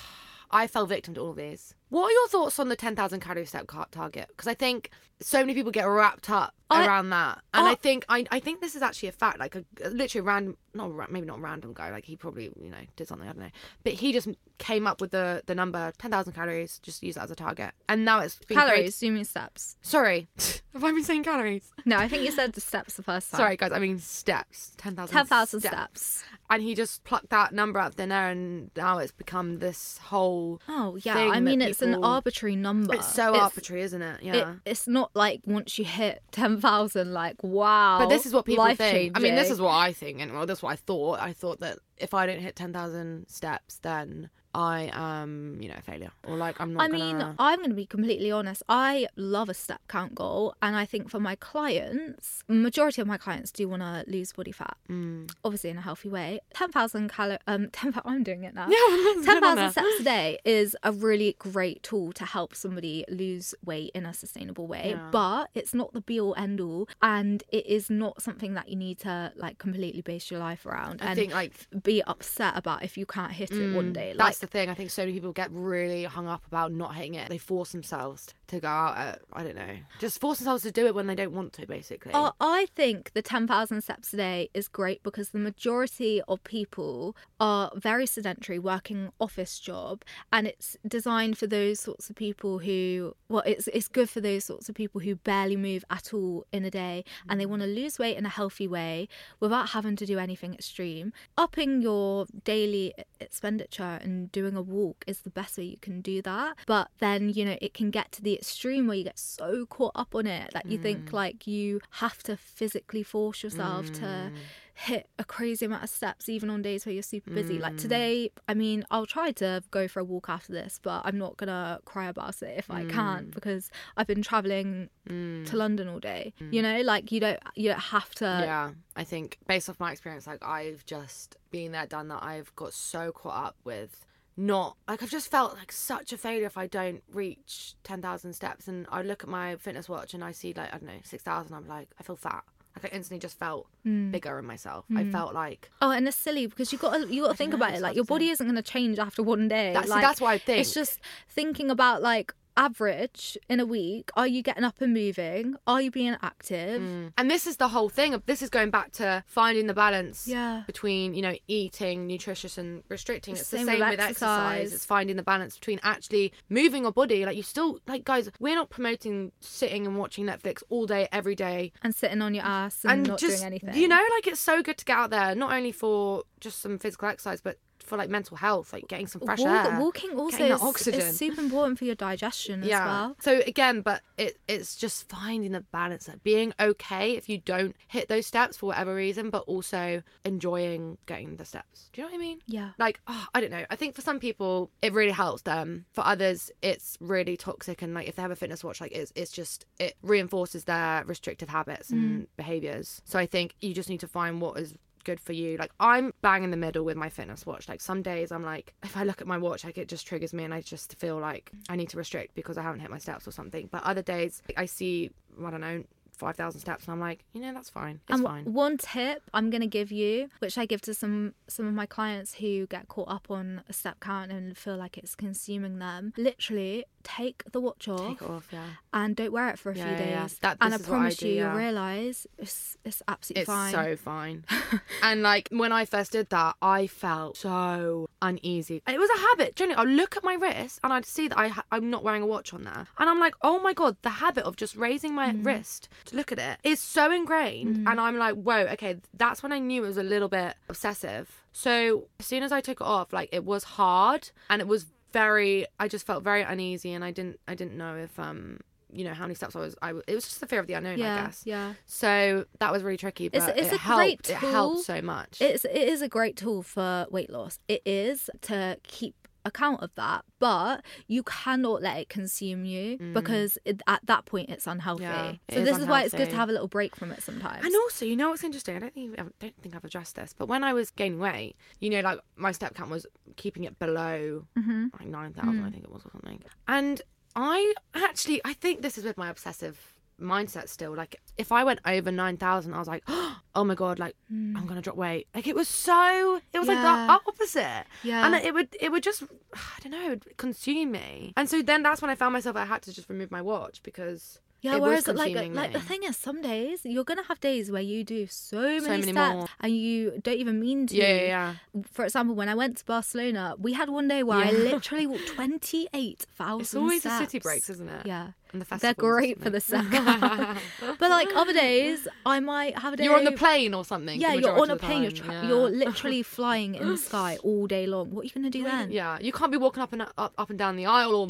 [0.53, 1.73] I fell victim to all of these.
[1.93, 4.25] What are your thoughts on the ten thousand calorie step target?
[4.29, 4.89] Because I think
[5.21, 8.39] so many people get wrapped up I- around that, and I- I think I, I
[8.39, 9.37] think this is actually a fact.
[9.37, 11.91] Like a, a literally random, not maybe not random guy.
[11.91, 13.51] Like he probably you know did something I don't know,
[13.83, 14.27] but he just
[14.57, 16.79] came up with the the number ten thousand calories.
[16.79, 20.27] Just use that as a target, and now it's been calories you mean steps Sorry,
[20.73, 21.71] have I been saying calories?
[21.85, 23.71] no i think you said the steps the first time Sorry, guys.
[23.71, 24.71] I mean steps.
[24.77, 25.13] Ten thousand.
[25.13, 26.23] 10,000 steps.
[26.49, 29.97] And he just plucked that number out of thin air, and now it's become this
[29.99, 30.59] whole.
[30.67, 32.95] Oh yeah, I mean it's an arbitrary number.
[32.95, 34.19] It's so arbitrary, isn't it?
[34.21, 34.55] it- Yeah.
[34.65, 37.99] it's not like once you hit ten thousand, like wow.
[37.99, 39.17] but this is what people think.
[39.17, 41.19] I mean, this is what I think, and well, that's what I thought.
[41.19, 45.75] I thought that if I don't hit ten thousand steps, then I am, you know,
[45.77, 46.83] a failure or like I'm not.
[46.83, 47.35] I mean, gonna...
[47.39, 48.61] I'm going to be completely honest.
[48.69, 53.17] I love a step count goal, and I think for my clients, majority of my
[53.17, 55.31] clients do want to lose body fat, Mm.
[55.43, 56.39] obviously in a healthy way.
[56.53, 57.39] Ten thousand calories.
[57.47, 57.93] Um, ten.
[58.05, 58.67] I'm doing it now.
[58.69, 63.55] Yeah, Ten thousand steps a day is a really great tool to help somebody lose
[63.65, 65.09] weight in a sustainable way, Yeah.
[65.11, 68.75] but it's not the be all end all, and it is not something that you
[68.75, 72.83] need to like completely base your life around I and think like be upset about
[72.83, 74.13] if you can't hit it one day.
[74.13, 74.69] Like, Mm, the thing.
[74.69, 77.29] I think so many people get really hung up about not hitting it.
[77.29, 80.85] They force themselves to go out at I don't know, just force themselves to do
[80.85, 82.13] it when they don't want to, basically.
[82.13, 87.15] Uh, I think the 10,000 steps a day is great because the majority of people
[87.39, 93.15] are very sedentary, working office job, and it's designed for those sorts of people who,
[93.29, 96.65] well, it's it's good for those sorts of people who barely move at all in
[96.65, 99.07] a day and they want to lose weight in a healthy way
[99.39, 101.13] without having to do anything extreme.
[101.37, 106.21] Upping your daily expenditure and doing a walk is the best way you can do
[106.23, 106.57] that.
[106.65, 109.93] But then, you know, it can get to the extreme where you get so caught
[109.95, 111.13] up on it that you think mm.
[111.13, 114.33] like you have to physically force yourself to mm.
[114.73, 117.59] hit a crazy amount of steps even on days where you're super busy.
[117.59, 117.81] Like mm.
[117.81, 121.37] today, I mean, I'll try to go for a walk after this, but I'm not
[121.37, 126.33] gonna cry about it if I can't because I've been traveling to London all day.
[126.39, 129.91] You know, like you don't you don't have to yeah, I think based off my
[129.91, 132.23] experience, like I've just been there, done that.
[132.23, 136.45] I've got so caught up with not like I've just felt like such a failure
[136.45, 138.67] if I don't reach ten thousand steps.
[138.67, 141.23] And I look at my fitness watch and I see like I don't know six
[141.23, 141.55] thousand.
[141.55, 142.43] I'm like I feel fat.
[142.75, 144.11] Like I instantly just felt mm.
[144.11, 144.85] bigger in myself.
[144.89, 145.11] I mm.
[145.11, 147.57] felt like Oh, and it's silly because you got to you got to think know,
[147.57, 147.81] about it.
[147.81, 149.73] Like your body isn't going to change after one day.
[149.73, 150.59] That's- see, like, that's what I think.
[150.59, 154.09] It's just thinking about like average in a week.
[154.15, 155.55] Are you getting up and moving?
[155.67, 156.81] Are you being active?
[156.81, 157.13] Mm.
[157.17, 160.63] And this is the whole thing this is going back to finding the balance Yeah.
[160.67, 163.33] between, you know, eating nutritious and restricting.
[163.33, 164.59] The It's the same same with with exercise.
[164.59, 164.73] exercise.
[164.73, 167.25] It's finding the balance between actually moving your body.
[167.25, 171.35] Like you still like guys, we're not promoting sitting and watching Netflix all day, every
[171.35, 171.71] day.
[171.81, 173.75] And sitting on your ass and, not just doing anything.
[173.75, 176.77] you know, like it's so good to get out there, not only for just some
[176.77, 179.79] physical exercise, but for like mental health, like getting some fresh Walk- air.
[179.79, 181.01] walking also is, oxygen.
[181.01, 183.15] is super important for your digestion as well.
[183.19, 187.75] So again, but it it's just finding the balance, like being okay if you don't
[187.87, 191.89] hit those steps for whatever reason, but also enjoying getting the steps.
[191.93, 192.39] Do you know what I mean?
[192.47, 192.69] Yeah.
[192.77, 193.65] Like, oh, I don't know.
[193.69, 195.85] I think for some people it really helps them.
[195.91, 199.11] For others, it's really toxic, and like if they have a fitness watch, like it's
[199.15, 202.27] it's just it reinforces their restrictive habits and mm.
[202.37, 203.01] behaviors.
[203.05, 205.57] So I think you just need to find what is good for you.
[205.57, 207.67] Like I'm bang in the middle with my fitness watch.
[207.67, 210.33] Like some days I'm like, if I look at my watch, like it just triggers
[210.33, 212.97] me, and I just feel like I need to restrict because I haven't hit my
[212.97, 213.67] steps or something.
[213.71, 215.11] But other days I see,
[215.43, 217.99] I don't know, five thousand steps, and I'm like, you know, that's fine.
[218.07, 218.53] It's and fine.
[218.53, 221.85] one tip I'm going to give you, which I give to some some of my
[221.85, 226.13] clients who get caught up on a step count and feel like it's consuming them,
[226.17, 228.65] literally take the watch off, Take it off, yeah.
[228.93, 230.21] and don't wear it for a Yeah, few yeah, yeah.
[230.23, 230.37] days.
[230.39, 233.47] That- and I is what I promise do, you, you'll realize it's it's absolutely It's
[233.47, 233.71] fine.
[233.73, 234.45] so fine.
[235.03, 238.81] and like when I first did that, I felt so uneasy.
[238.87, 239.55] It was a habit.
[239.55, 242.21] Generally, I'd look at my wrist and I'd see that I ha- I'm not wearing
[242.23, 245.13] a watch on there, and I'm like, oh my god, the habit of just raising
[245.13, 245.45] my Mm.
[245.45, 247.87] wrist to look at it is so ingrained.
[247.87, 251.43] And I'm like, whoa, okay, that's when I knew it was a little bit obsessive.
[251.51, 254.85] So as soon as I took it off, like it was hard and it was
[255.13, 255.65] very.
[255.79, 258.59] I just felt very uneasy, and I didn't I didn't know if um.
[258.95, 259.75] You know how many steps I was.
[259.81, 261.41] I it was just the fear of the unknown, I yeah, guess.
[261.45, 261.73] yeah.
[261.87, 263.97] So that was really tricky, but It's- it's it a helped.
[263.99, 264.83] great It helped tool.
[264.83, 265.41] so much.
[265.41, 267.57] It's it is a great tool for weight loss.
[267.67, 273.57] It is to keep account of that, but you cannot let it consume you because
[273.65, 275.03] it, at that point it's unhealthy.
[275.03, 275.09] Mm.
[275.09, 277.11] Yeah, it so is this is why it's good to have a little break from
[277.11, 277.65] it sometimes.
[277.65, 278.75] and also, you know what's interesting?
[278.75, 281.55] I don't think I don't think I've addressed this, but when I was gaining weight,
[281.79, 284.87] you know, like my step count was keeping it below Mm-hmm.
[284.99, 285.67] like nine thousand, Mm.
[285.67, 286.41] I think it was or something.
[286.67, 287.01] And
[287.35, 290.95] I actually, I think this is with my obsessive mindset still.
[290.95, 294.65] Like if I went over nine thousand, I was like, oh my god, like I'm
[294.67, 295.27] gonna drop weight.
[295.35, 297.07] Like it was so, it was like Mm.
[297.07, 297.85] The opposite.
[298.03, 298.25] Yeah.
[298.25, 299.23] and it would it would just
[299.53, 301.33] I don't know, it would consume me.
[301.37, 303.81] And so then that's when I found myself I had to just remove my watch
[303.83, 307.39] because Yeah, it whereas like consuming like the thing is, some days you're gonna have
[307.39, 309.47] days where you do so many, many steps more.
[309.59, 310.95] and you don't even mean to.
[310.95, 311.53] Yeah, yeah,
[311.91, 315.27] For example, when I went to Barcelona, we had one day where I literally walked
[315.27, 316.61] twenty eight thousand.
[316.61, 318.05] It's always the city breaks, isn't it?
[318.05, 318.31] Yeah.
[318.59, 319.91] The They're great for the second.
[320.99, 323.05] but like other days, I might have a day.
[323.05, 324.19] You're on the plane or something.
[324.19, 325.01] Yeah, you're on a plane.
[325.01, 325.47] You're, tra- yeah.
[325.47, 328.11] you're literally flying in the sky all day long.
[328.11, 328.91] What are you gonna do then?
[328.91, 331.27] Yeah, you can't be walking up and up, up and down the aisle or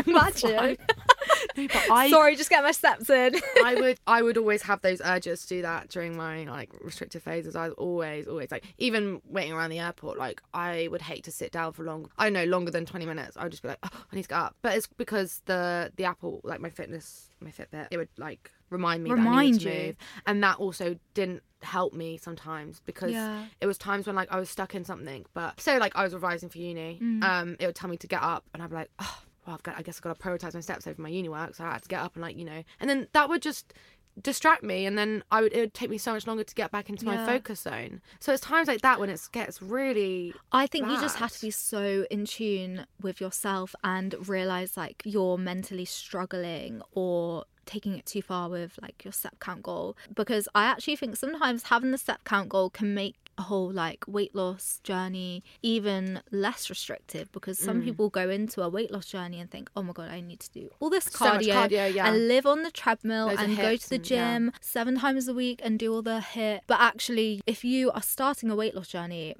[0.06, 0.50] Imagine.
[0.50, 3.36] No, I Sorry, just get my steps in.
[3.64, 7.22] I would I would always have those urges to do that during my like restrictive
[7.22, 7.56] phases.
[7.56, 10.18] I was always always like even waiting around the airport.
[10.18, 12.10] Like I would hate to sit down for long.
[12.18, 13.36] I know longer than twenty minutes.
[13.36, 14.56] I would just be like, oh, I need to get up.
[14.62, 19.04] But it's because the the Apple like my fitness my Fitbit it would like remind
[19.04, 19.86] me that I Remind to you.
[19.88, 23.44] move, and that also didn't help me sometimes because Yeah.
[23.60, 25.24] it was times when like I was stuck in something.
[25.34, 28.22] But so like I was revising for uni, um, it would tell me to get
[28.22, 30.54] up, and I'd be like, oh, well, I've got, I guess I've got to prioritize
[30.54, 32.44] my steps over my uni work, so I had to get up and like you
[32.44, 33.72] know, and then that would just
[34.20, 36.70] distract me and then I would it would take me so much longer to get
[36.70, 38.00] back into my focus zone.
[38.20, 41.40] So it's times like that when it gets really I think you just have to
[41.40, 48.06] be so in tune with yourself and realize like you're mentally struggling or taking it
[48.06, 49.96] too far with like your step count goal.
[50.14, 54.04] Because I actually think sometimes having the step count goal can make a whole like
[54.06, 57.84] weight loss journey even less restrictive because some Mm.
[57.84, 60.50] people go into a weight loss journey and think oh my god I need to
[60.50, 62.08] do all this So cardio, cardio, yeah.
[62.08, 64.32] and live on the treadmill Loads and go to the and- yeah.
[64.38, 66.60] gym seven times a week and do all the HIIT.
[66.66, 69.34] But actually, if you are starting a weight loss journey,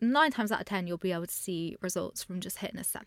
[0.00, 2.84] nine times out of ten, you'll be able to see results from just hitting a
[2.84, 3.06] step.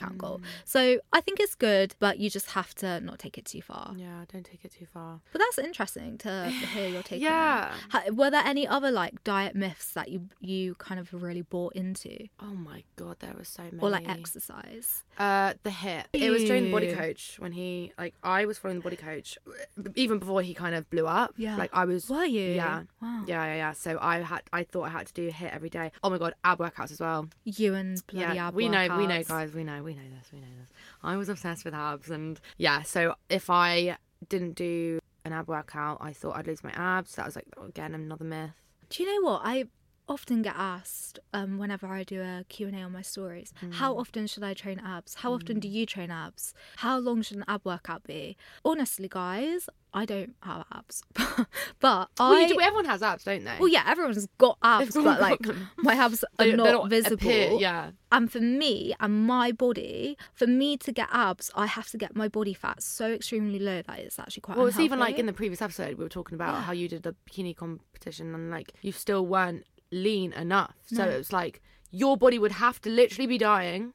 [0.00, 0.38] Count goal.
[0.38, 0.44] Mm.
[0.64, 3.92] So I think it's good, but you just have to not take it too far.
[3.96, 5.20] yeah, don't take it too far.
[5.32, 7.20] But that's interesting to hear your take.
[7.20, 7.72] Yeah.
[7.90, 11.74] Ha- Were there any other like diet myths that you you kind of really bought
[11.74, 13.78] into, Oh my god, there were so many.
[13.80, 15.04] or like exercise?
[15.20, 16.04] Uh, the HIIT.
[16.14, 19.36] It was during the body coach when he like I was following the body coach
[19.94, 21.34] even before he kind of blew up.
[21.36, 21.56] Yeah.
[21.56, 22.08] Like I was.
[22.08, 22.52] Were you?
[22.52, 22.84] Yeah.
[23.02, 23.24] Wow.
[23.26, 23.72] Yeah, yeah, yeah.
[23.72, 25.92] So I had, I thought I had to do a HIIT every day.
[26.02, 27.28] Oh my god, ab workouts as well.
[27.44, 29.52] You and bloody yeah, ab we know, we know, guys.
[29.52, 30.70] We know, we know this, we know this.
[31.02, 32.80] I was obsessed with abs, and yeah.
[32.80, 37.16] So if I didn't do an ab workout, I thought I'd lose my abs.
[37.16, 38.52] That was like again another myth.
[38.88, 39.66] Do you know what I
[40.10, 43.52] often get asked um, whenever I do a Q&A on my stories?
[43.72, 44.00] How Mm.
[44.00, 45.14] often should I train abs?
[45.16, 46.52] How often do you train abs?
[46.76, 48.36] How long should an ab workout be?
[48.64, 51.02] Honestly, guys, I don't have abs,
[51.80, 52.40] but Well, I.
[52.42, 53.56] you do, everyone has abs, don't they?
[53.58, 55.68] well, yeah, everyone's got abs, all but like them.
[55.78, 57.14] my abs are They- not, not visible.
[57.14, 57.90] appear- yeah.
[58.12, 62.16] And for me and my body, for me to get abs, I have to get
[62.16, 64.56] my body fat so extremely low that it's actually quite.
[64.58, 67.04] Well, it's even like in the previous episode we were talking about how you did
[67.04, 70.74] the bikini competition and like you still weren't lean enough.
[70.86, 71.10] So No.
[71.10, 71.60] it was like
[71.92, 73.92] your body would have to literally be dying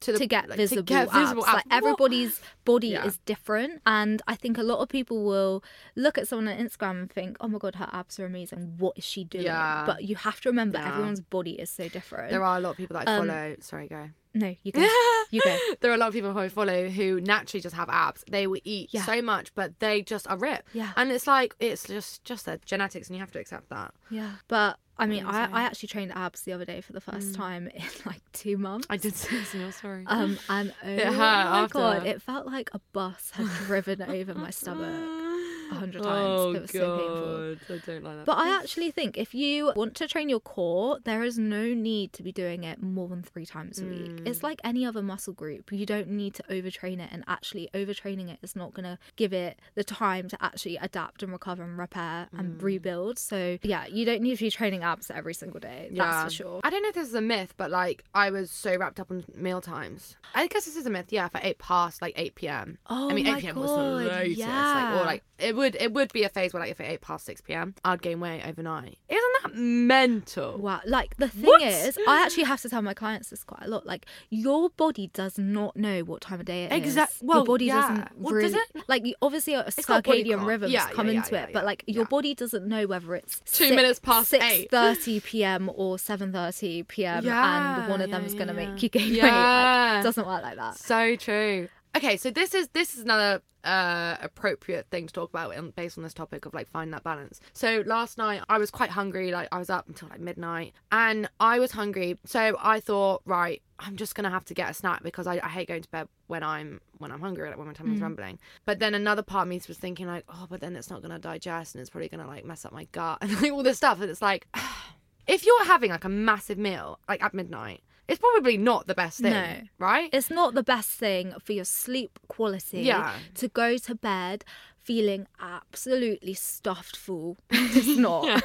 [0.00, 1.54] to, the, to get like, visible, get visible abs.
[1.54, 1.64] Like abs.
[1.66, 1.76] What?
[1.76, 3.04] everybody's body Yeah.
[3.06, 5.62] is different, and I think a lot of people will
[5.94, 8.74] look at someone on Instagram and think, "Oh my god, her abs are amazing.
[8.78, 9.84] What is she doing?" Yeah.
[9.86, 10.88] But you have to remember, Yeah.
[10.88, 12.30] everyone's body is so different.
[12.30, 13.56] There are a lot of people that I Um, follow.
[13.60, 14.10] Sorry, go.
[14.34, 14.80] no, you go,
[15.30, 15.56] you go.
[15.80, 18.24] there are a lot of people who I follow who naturally just have abs.
[18.28, 19.04] They will eat Yeah.
[19.04, 20.70] so much, but they just are ripped.
[20.74, 20.92] Yeah.
[20.96, 23.94] And it's like it's just just their genetics, and you have to accept that.
[24.10, 25.48] Yeah, but I mean, I.
[25.52, 28.86] I actually trained abs the other day for the first time in like two months.
[28.88, 29.72] I did see in your.
[30.06, 31.72] Um, and oh hurt my after.
[31.78, 35.22] god, it felt like a bus had driven over my stomach
[35.70, 36.26] a hundred times.
[36.26, 37.56] Oh it was so painful.
[37.68, 38.26] god, I don't like that.
[38.26, 42.12] But I actually think if you want to train your core, there is no need
[42.14, 44.20] to be doing it more than three times a week.
[44.20, 44.26] Hmm.
[44.26, 45.72] It's like any other muscle group.
[45.72, 49.32] You don't need to overtrain it, and actually, overtraining it is not going to give
[49.32, 52.64] it the time to actually adapt and recover and repair and hmm.
[52.64, 53.18] rebuild.
[53.18, 55.90] So, yeah, you don't need to be training abs every single day.
[55.92, 56.60] That's for sure.
[56.64, 59.10] I don't know if this is a myth, but like I was so wrapped up
[59.10, 60.16] on meal times.
[60.34, 61.06] I guess this is a myth.
[61.10, 62.78] Yeah, if I ate past like eight p.m.
[62.88, 63.56] Oh I mean, my eight p.m.
[63.56, 64.40] was God, the latest.
[64.40, 65.00] Like, yeah.
[65.00, 67.24] or like it would it would be a phase where like if it ate past
[67.26, 68.98] six p.m., I'd gain weight overnight.
[69.08, 70.58] Isn't that mental?
[70.58, 70.80] Wow.
[70.86, 71.62] Like the thing What?
[71.62, 73.86] is, I actually have to tell my clients this quite a lot.
[73.86, 76.78] Like your body does not know what time of day it is.
[76.78, 77.80] Exact- well, your body yeah.
[77.80, 80.48] doesn't Well, really does like you- obviously a got body circadian clock.
[80.48, 81.94] rhythms Yeah, come yeah, into yeah, it, yeah, but like yeah.
[81.96, 84.42] your body doesn't know whether it's Two minutes past eight.
[84.42, 85.70] six thirty p.m.
[85.74, 87.24] or seven thirty p.m.
[87.24, 88.70] Yeah, and one of yeah, them is going to yeah.
[88.72, 89.16] make you gain weight.
[89.16, 89.92] Yeah.
[89.94, 90.76] Like, it doesn't work like that.
[90.78, 91.68] So true.
[91.96, 95.96] Okay, so this is this is another uh, appropriate thing to talk about in, based
[95.96, 97.40] on this topic of like finding that balance.
[97.54, 101.26] So last night I was quite hungry, like I was up until like midnight, and
[101.40, 102.18] I was hungry.
[102.26, 105.48] So I thought, right, I'm just gonna have to get a snack because I, I
[105.48, 108.38] hate going to bed when I'm when I'm hungry, like when my tummy's rumbling.
[108.66, 111.18] But then another part of me was thinking like, oh, but then it's not gonna
[111.18, 114.02] digest and it's probably gonna like mess up my gut and like all this stuff.
[114.02, 114.46] And it's like,
[115.26, 117.80] if you're having like a massive meal like at midnight.
[118.08, 119.60] It's probably not the best thing, No.
[119.78, 120.08] right?
[120.12, 123.14] It's not the best thing for your sleep quality Yeah.
[123.34, 124.44] to go to bed
[124.82, 127.36] feeling absolutely stuffed full.
[127.50, 128.42] It's not.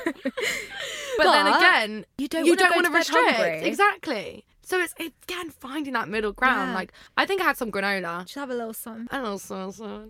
[1.18, 3.32] But, then again, you don't you don't want to to restrict.
[3.32, 3.62] hungry.
[3.64, 4.46] Exactly.
[4.72, 6.70] So it's again finding that middle ground.
[6.70, 6.76] Yeah.
[6.76, 8.22] Like I think I had some granola.
[8.22, 9.10] Just have a little sun.
[9.12, 10.08] And also, so-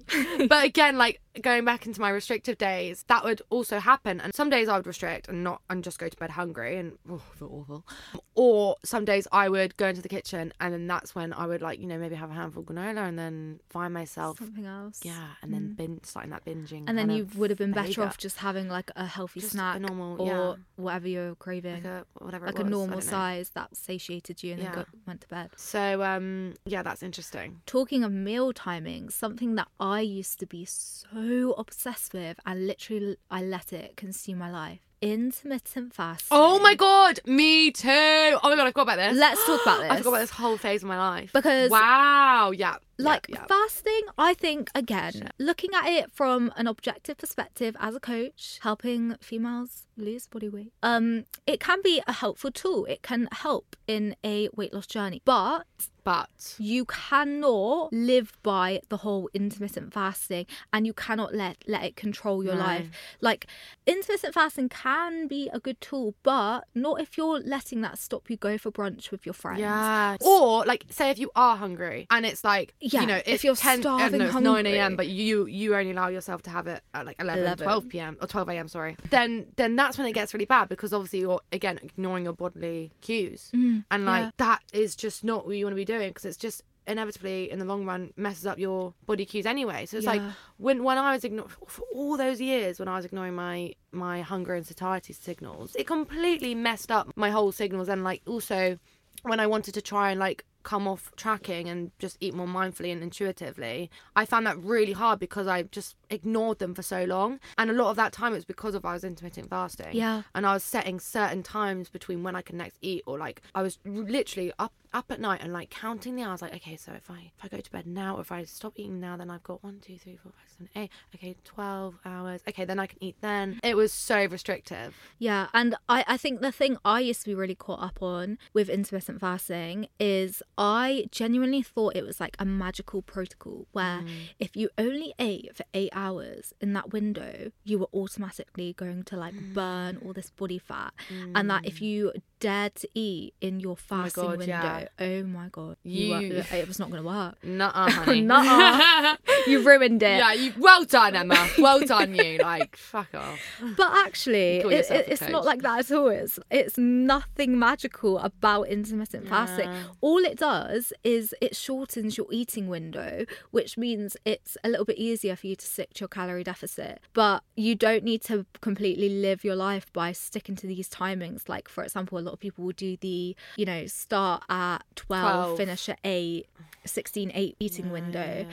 [0.47, 4.21] but again, like going back into my restrictive days, that would also happen.
[4.21, 6.91] And some days I would restrict and not and just go to bed hungry and
[7.09, 7.87] oh, feel awful.
[8.35, 11.63] Or some days I would go into the kitchen and then that's when I would
[11.63, 14.99] like you know maybe have a handful of granola and then find myself Something else.
[15.03, 15.75] yeah and then mm.
[15.75, 16.83] bin- starting that binging.
[16.85, 19.57] And then you would have been better off just having like a healthy Just a
[19.57, 20.53] snack normal- or yeah.
[20.75, 21.73] whatever you're craving.
[21.75, 24.69] like a whatever like a normal size that satiated you and Yeah.
[24.69, 25.51] then got, went to bed.
[25.55, 27.61] So um yeah, that's interesting.
[27.65, 33.17] Talking of meal timing, something that I used to be so obsessed with and literally
[33.29, 34.81] I let it consume my life.
[35.01, 36.27] Intermittent fasting.
[36.29, 37.89] Oh my god, me too.
[37.89, 39.17] Oh my god, I forgot about this.
[39.17, 39.91] Let's talk about this.
[39.91, 41.33] I forgot about this whole phase of my life.
[41.33, 43.45] Because- wow, yeah, yeah, like yeah.
[43.45, 49.15] fasting i think again looking at it from an objective perspective as a coach helping
[49.19, 54.15] females lose body weight um it can be a helpful tool it can help in
[54.23, 55.65] a weight loss journey but
[56.03, 61.95] but you cannot live by the whole intermittent fasting and you cannot let let it
[61.95, 62.61] control your No.
[62.61, 62.87] life
[63.21, 63.45] like
[63.85, 68.37] intermittent fasting can be a good tool but not if you're letting that stop you
[68.37, 70.17] go for brunch with your friends yeah.
[70.21, 73.55] Or like, say if you are hungry and it's like, Yeah, you know, if you're
[73.55, 74.95] 10, I don't starving know, it's nine a.m.
[74.95, 77.63] but you you only allow yourself to have it at like 11, 11.
[77.65, 78.17] 12 p.m.
[78.21, 78.67] or twelve a.m.
[78.67, 78.95] Sorry.
[79.09, 82.91] Then then that's when it gets really bad because obviously you're again ignoring your bodily
[83.01, 84.29] cues and like Mm, yeah.
[84.37, 87.59] that is just not what you want to be doing because it's just inevitably in
[87.59, 89.85] the long run messes up your body cues anyway.
[89.85, 90.21] So it's like
[90.57, 94.21] when when i was ignoring for all those years when i was ignoring my my
[94.21, 97.87] hunger and satiety signals it completely messed up my whole signals.
[97.89, 98.79] And like also
[99.23, 102.91] when i wanted to try and like come off tracking and just eat more mindfully
[102.91, 107.39] and intuitively i found that really hard because i just ignored them for so long
[107.57, 110.23] and a lot of that time it was because of i was intermittent fasting Yeah.
[110.35, 113.61] and I was setting certain times between when I could next eat, or like I
[113.61, 116.41] was literally up up at night and like counting the hours.
[116.41, 118.73] Like, okay, so if I if I go to bed now, or if I stop
[118.75, 120.89] eating now, then I've got one, two, three, four, five, seven, eight.
[121.15, 122.41] Okay, twelve hours.
[122.47, 123.59] Okay, then I can eat then.
[123.63, 124.95] It was so restrictive.
[125.17, 128.37] Yeah, and I, I think the thing I used to be really caught up on
[128.53, 134.09] with intermittent fasting is I genuinely thought it was like a magical protocol where mm.
[134.39, 139.17] if you only ate for eight hours in that window, you were automatically going to
[139.17, 139.53] like mm.
[139.53, 140.93] burn all this body fat.
[141.35, 141.81] And that if mm.
[141.81, 144.85] you dared to eat in your oh my fasting God, window, yeah.
[144.99, 147.35] oh my god, you, You- were, it was not going to work.
[147.43, 148.21] Nuh-uh, honey.
[148.21, 149.15] Nuh-uh.
[149.47, 150.17] you ruined it.
[150.17, 150.53] yeah, you.
[150.57, 151.47] Well done, Emma.
[151.57, 152.39] Well done, you.
[152.39, 153.39] Like, fuck off.
[153.77, 156.09] But actually, it, it- it's not like that at all.
[156.09, 159.69] It's, it's nothing magical about intermittent fasting.
[160.01, 164.97] All it does is it shortens your eating window, which means it's a little bit
[164.97, 166.99] easier for you to stick to your calorie deficit.
[167.13, 171.47] But you don't need to completely live your life by sticking to these timings.
[171.47, 175.45] Like, for example, a lot of people will do the, you know, start at 12,
[175.45, 175.57] 12.
[175.57, 176.47] finish at 8.
[176.83, 178.43] 16 8 eating window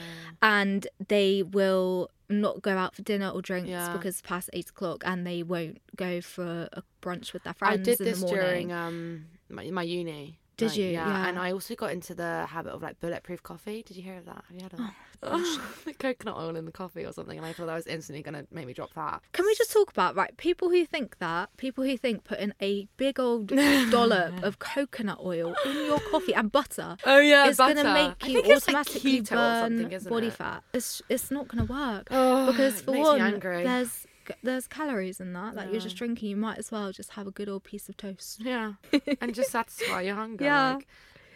[0.43, 3.91] and they will not go out for dinner or drinks Yeah.
[3.91, 7.79] because past eight o'clock and they won't go for a brunch with their friends.
[7.79, 8.67] I did in this the morning.
[8.67, 10.37] during um my, my uni.
[10.59, 10.85] Did Like, you?
[10.85, 11.07] Yeah.
[11.07, 11.27] Yeah.
[11.27, 13.83] And I also got into the habit of like bulletproof coffee.
[13.83, 14.43] Did you hear of that?
[14.47, 14.93] Have you had of that?
[15.21, 15.67] Oh,
[15.99, 18.65] coconut oil in the coffee or something, and I thought that was instantly gonna make
[18.65, 19.21] me drop fat.
[19.33, 22.87] Can we just talk about right people who think that people who think putting a
[22.95, 23.47] big old
[23.91, 28.25] dollop of coconut oil in your coffee and butter Oh, yeah, is going to make
[28.27, 30.33] you like, automatically or burn body it?
[30.33, 30.63] fat.
[30.73, 34.05] It's it's not going to work Oh, because for one, there's
[34.43, 35.55] there's calories in that.
[35.55, 37.97] Like you're just drinking, you might as well just have a good old piece of
[37.97, 38.41] toast.
[38.41, 38.73] Yeah,
[39.21, 40.43] and just satisfy your hunger.
[40.45, 40.73] Yeah.
[40.75, 40.87] Like,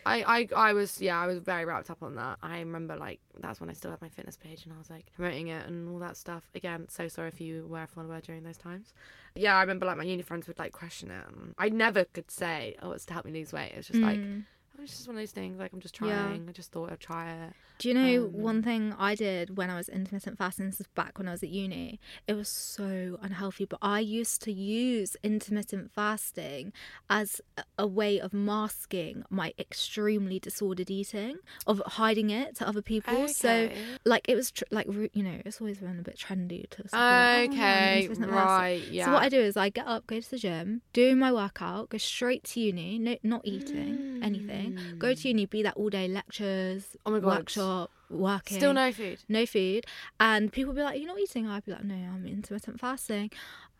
[0.06, 0.22] I,
[0.56, 2.38] I, I was, yeah, I was very wrapped up on that.
[2.44, 5.06] I remember, like, that's when I still had my fitness page and I was, like,
[5.16, 6.44] promoting it and all that stuff.
[6.54, 8.94] Again, so sorry if you were a follower during those times.
[9.34, 11.24] Yeah, I remember, like, my uni friends would, like, question it.
[11.30, 13.72] And I never could say, oh, it's to help me lose weight.
[13.72, 14.44] It was just like, Mm.
[14.44, 14.46] oh,
[14.82, 15.59] it's just one of those things.
[15.59, 16.07] Like, I'm just Yeah.
[16.28, 16.49] trying.
[16.49, 17.53] I just thought I'd try it.
[17.80, 20.67] Do you know Um, one thing I did when I was intermittent fasting?
[20.67, 21.99] This is back when I was at uni.
[22.28, 26.71] It was so unhealthy, but I used to use intermittent fasting
[27.09, 27.41] as
[27.78, 33.28] a- way of masking my extremely disordered eating, of hiding it to other people.
[33.28, 33.69] So,
[34.05, 36.84] like, it was tr- like you know, it's always been a bit trendy to.
[36.84, 39.05] be like, "Oh, Okay, fasting." right, yeah.
[39.05, 41.89] So what I do is I get up, go to the gym, do my workout,
[41.89, 44.62] go straight to uni, no, not eating anything.
[44.97, 46.97] Go to uni, be that all day lectures, Mm.
[47.05, 47.38] Oh my God.
[47.39, 48.57] workshop, working.
[48.57, 49.20] Still no food.
[49.28, 49.86] No food.
[50.20, 51.47] And people be like, You're not eating?
[51.47, 53.32] I'd be like, No, I'm intermittent fasting.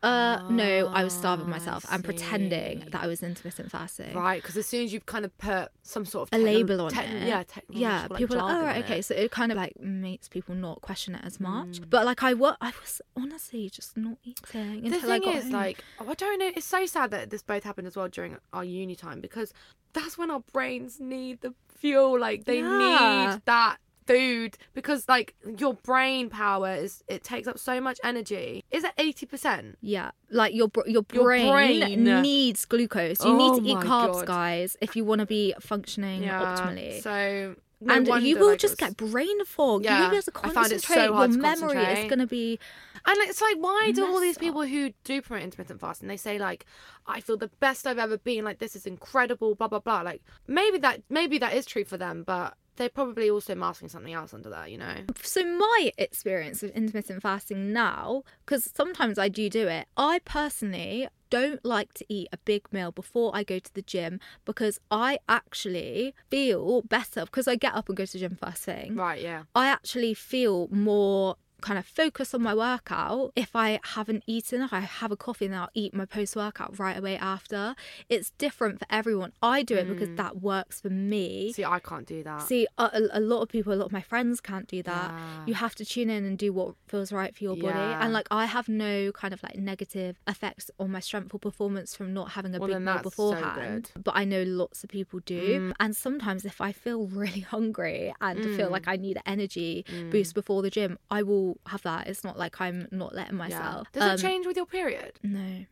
[0.04, 2.88] Uh no, I was starving Ah, myself and pretending see.
[2.90, 4.14] that I was intermittent fasting.
[4.14, 6.88] Right, because as soon as you've kind of put some sort of techno- label on
[6.88, 6.94] it.
[6.94, 7.42] yeah, yeah.
[7.44, 8.98] technological, like, People are like, oh jargon right, on okay.
[8.98, 9.04] it.
[9.04, 11.80] So it kind of like makes people not question it as much.
[11.80, 11.90] Mm.
[11.90, 15.34] But like I was, I was honestly just not eating the until I thing got
[15.36, 15.52] is home.
[15.52, 18.36] like oh, i don't know it's so sad that this both happened as well during
[18.52, 19.52] our uni time because
[19.92, 23.30] that's when our brains need the fuel like they Yeah.
[23.32, 23.76] need that
[24.06, 28.92] food because like your brain power is it takes up so much energy is it
[28.98, 32.22] 80% Yeah, like your your Your brain, brain.
[32.22, 33.24] needs glucose.
[33.24, 34.26] You Oh need to eat oh carbs, God.
[34.26, 37.02] guys, if you want to be functioning optimally.
[37.02, 39.84] so no and you will like, just was- get brain fog.
[39.84, 41.12] You Yeah, won't be able to I found it so concentrate.
[41.14, 42.58] hard Your memory is going to be
[43.06, 46.38] And it's like, why do all these people who do promote intermittent fasting, they say
[46.38, 46.64] like,
[47.06, 50.00] I feel the best I've ever been, like this is incredible, blah blah blah.
[50.00, 54.12] Like maybe that maybe that is true for them, but they're probably also masking something
[54.12, 54.94] else under that, you know?
[55.22, 61.08] so my experience of intermittent fasting now because sometimes i do do it i personally
[61.30, 65.18] don't like to eat a big meal before i go to the gym because i
[65.28, 69.20] actually feel better because i get up and go to the gym first thing Right,
[69.22, 69.44] yeah.
[69.54, 71.36] i actually feel more
[71.68, 75.46] kind of focus on my workout if i haven't eaten if i have a coffee
[75.46, 77.74] and then i'll eat my post workout right away after
[78.14, 82.06] it's different for everyone i do it because that works for me See, I can't
[82.06, 82.42] do that.
[82.42, 85.10] See, a, a lot of people, a lot of my friends can't do that.
[85.10, 85.44] Yeah.
[85.46, 87.78] You have to tune in and do what feels right for your body.
[87.78, 88.02] Yeah.
[88.02, 91.94] And like, I have no kind of like negative effects on my strength or performance
[91.94, 93.92] from not having a Well, big meal that's so beforehand.
[94.02, 95.60] but I know lots of people do.
[95.70, 95.72] Mm.
[95.78, 98.76] And sometimes, if I feel really hungry and feel Mm.
[98.76, 102.06] like I need an energy boost before the gym, I will have that.
[102.06, 103.48] It's not like I'm not letting yeah.
[103.48, 103.88] myself.
[103.92, 105.18] Does Um, it change with your period?
[105.22, 105.64] No,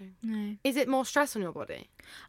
[0.00, 0.14] Interesting.
[0.22, 0.56] no.
[0.64, 1.88] Is it more stress on your body?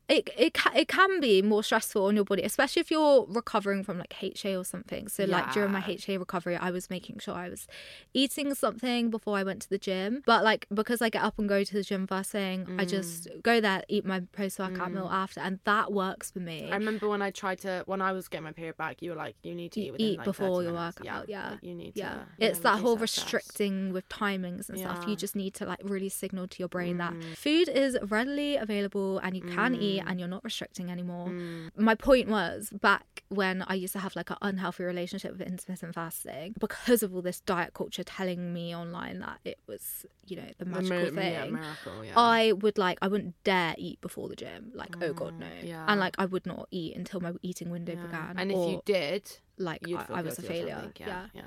[0.10, 3.84] it it ca- it can be more stressful on your body, especially if you're recovering
[3.84, 5.08] from like HA or something.
[5.08, 7.68] So like during my HA recovery, I was making sure I was
[8.14, 10.22] eating something before I went to the gym.
[10.26, 13.28] But like because I get up and go to the gym first thing, I just
[13.30, 13.42] Mm.
[13.44, 16.70] go there, eat my post workout meal after, and that works for me.
[16.72, 19.16] I remember when I tried to, when I was getting my period back, you were
[19.16, 21.52] like, you need to eat eat like, before 30 your workout, yeah.
[21.52, 22.20] like, you need yeah, to.
[22.38, 25.06] you it's know, that whole restricting with timings and stuff.
[25.08, 27.36] You just need to like really signal to your brain that Mm.
[27.66, 31.28] Food is readily available and you can eat and you're not restricting anymore.
[31.28, 31.72] Mm.
[31.78, 35.96] My point was back when I used to have like an unhealthy relationship with intermittent
[35.96, 40.50] fasting because of all this diet culture telling me online that it was, you know,
[40.58, 41.34] the The magical mi- thing.
[41.34, 42.14] Yeah, miracle, yeah.
[42.16, 44.72] I would like I wouldn't dare eat before the gym.
[44.74, 45.48] Like, oh god, no.
[45.62, 45.86] yeah.
[45.88, 48.36] And like I would not eat until my eating window began.
[48.38, 50.92] And if you did, like I, I was a or failure.
[51.00, 51.26] yeah.
[51.34, 51.42] yeah.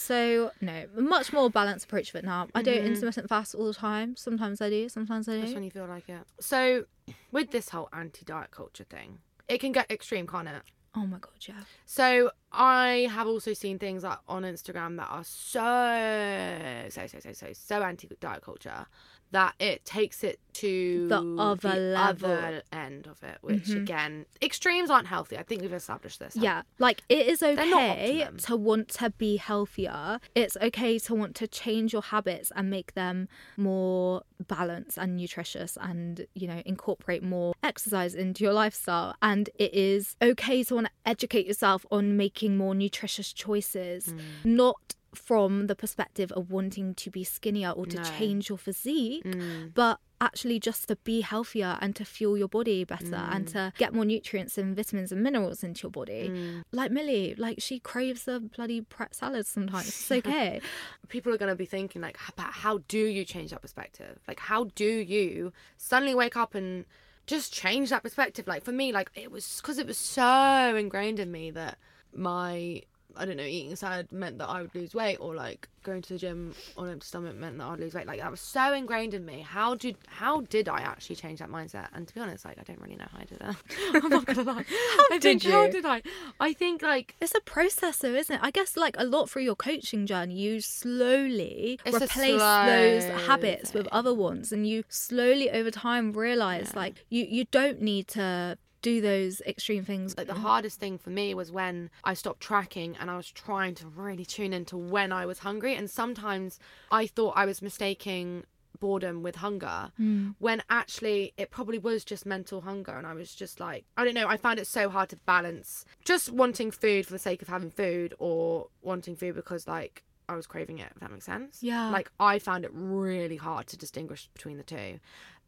[0.00, 2.48] So no, much more balanced approach of it now.
[2.54, 2.86] I don't Mhm.
[2.86, 4.16] intermittent fast all the time.
[4.16, 4.88] Sometimes I do.
[4.88, 5.40] Sometimes I do.
[5.42, 6.26] That's when you feel like it.
[6.40, 6.86] So,
[7.30, 10.62] with this whole anti diet culture thing, it can get extreme, can't it?
[10.94, 11.64] Oh my god, yeah.
[11.84, 17.32] So, I have also seen things like on Instagram that are so so so so
[17.32, 18.86] so so anti diet culture
[19.32, 22.30] that it takes it to The other level.
[22.32, 23.82] other end of it, which Mhm.
[23.82, 25.38] again, extremes aren't healthy.
[25.38, 26.34] I think we've established this.
[26.34, 30.18] haven't Yeah, like it is okay to want to be healthier.
[30.34, 35.78] It's okay to want to change your habits and make them more balanced and nutritious
[35.80, 39.14] and, you know, incorporate more exercise into your lifestyle.
[39.22, 44.20] And it is okay to want to educate yourself on making more nutritious choices, Mm.
[44.44, 48.02] not from the perspective of wanting to be skinnier or to No.
[48.04, 49.74] change your physique, Mm.
[49.74, 53.52] but actually just to be healthier and to fuel your body better and Mm.
[53.52, 56.28] to get more nutrients and vitamins and minerals into your body.
[56.28, 56.62] Mm.
[56.72, 59.88] Like Millie, like she craves a bloody Pret salad sometimes.
[59.88, 60.60] It's okay.
[61.08, 64.38] people are going to be thinking like about how do you change that perspective like
[64.38, 66.84] how do you suddenly wake up and
[67.26, 71.18] just change that perspective like for me like it was because it was so ingrained
[71.18, 71.78] in me that
[72.14, 72.82] my
[73.16, 76.12] i don't know eating salad meant that i would lose weight or like going to
[76.12, 78.06] the gym on an empty stomach meant that i'd lose weight.
[78.06, 79.40] Like that was so ingrained in me.
[79.40, 81.88] How did how did i actually change that mindset?
[81.94, 83.56] And to be honest like i don't really know how i did that.
[84.04, 84.64] i'm not gonna lie.
[85.08, 85.72] How did how you?
[85.72, 86.02] did i?
[86.38, 88.40] I think like It's a process, though, isn't it?
[88.42, 93.04] I guess, like a lot through your coaching journey, you slowly It's replace slow those
[93.26, 98.06] habits with other ones, and you slowly over time realize, like, you you don't need
[98.08, 100.16] to do those extreme things.
[100.16, 103.74] like the hardest thing for me was when I stopped tracking and I was trying
[103.76, 106.58] to really tune into when I was hungry and sometimes
[106.90, 108.44] I thought I was mistaking
[108.78, 110.34] boredom with hunger Mm.
[110.38, 114.14] when actually it probably was just mental hunger and I was just like I don't
[114.14, 117.48] know I found it so hard to balance just wanting food for the sake of
[117.48, 121.58] having food or wanting food because like I was craving it if that makes sense
[121.62, 121.90] Yeah.
[121.90, 125.00] like I found it really hard to distinguish between the two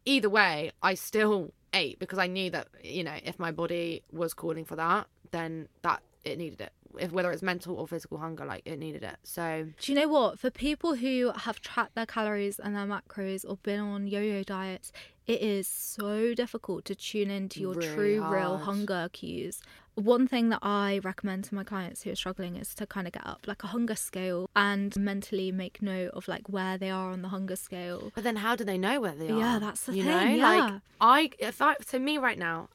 [0.05, 4.33] either way, I still ate because I knew that you know if my body was
[4.33, 6.71] calling for that, then that it needed it.
[6.99, 9.17] If whether it's mental or physical hunger, like it needed it.
[9.23, 10.39] So Do you know what?
[10.39, 14.43] For people who have tracked their calories and their macros or been on yo yo
[14.43, 14.91] diets,
[15.27, 19.61] it is so difficult to tune into your Really true, real hunger cues.
[19.95, 23.13] One thing that I recommend to my clients who are struggling is to kind of
[23.13, 27.11] get up like a hunger scale and mentally make note of like where they are
[27.11, 28.11] on the hunger scale.
[28.15, 29.37] But then, how do they know where they are?
[29.37, 30.47] Yeah, that's the you thing, Know?
[30.47, 30.59] yeah.
[30.71, 32.69] Like I, if I, so me right now,